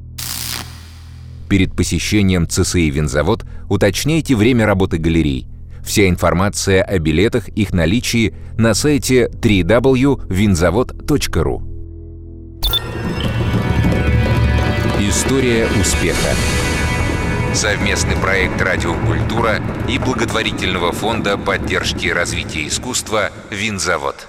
Перед 1.53 1.77
посещением 1.77 2.49
ЦСИ 2.49 2.89
«Винзавод» 2.89 3.45
уточняйте 3.69 4.35
время 4.35 4.65
работы 4.65 4.97
галерей. 4.97 5.47
Вся 5.85 6.09
информация 6.09 6.83
о 6.83 6.99
билетах, 6.99 7.51
их 7.51 7.75
наличии 7.75 8.35
на 8.57 8.73
сайте 8.73 9.27
www.vinzavod.ru 9.27 11.63
История 14.99 15.67
успеха 15.79 16.35
Совместный 17.53 18.17
проект 18.17 18.59
«Радиокультура» 18.63 19.61
и 19.91 19.99
благотворительного 19.99 20.93
фонда 20.93 21.37
поддержки 21.37 22.09
развития 22.09 22.67
искусства 22.67 23.31
«Винзавод». 23.51 24.27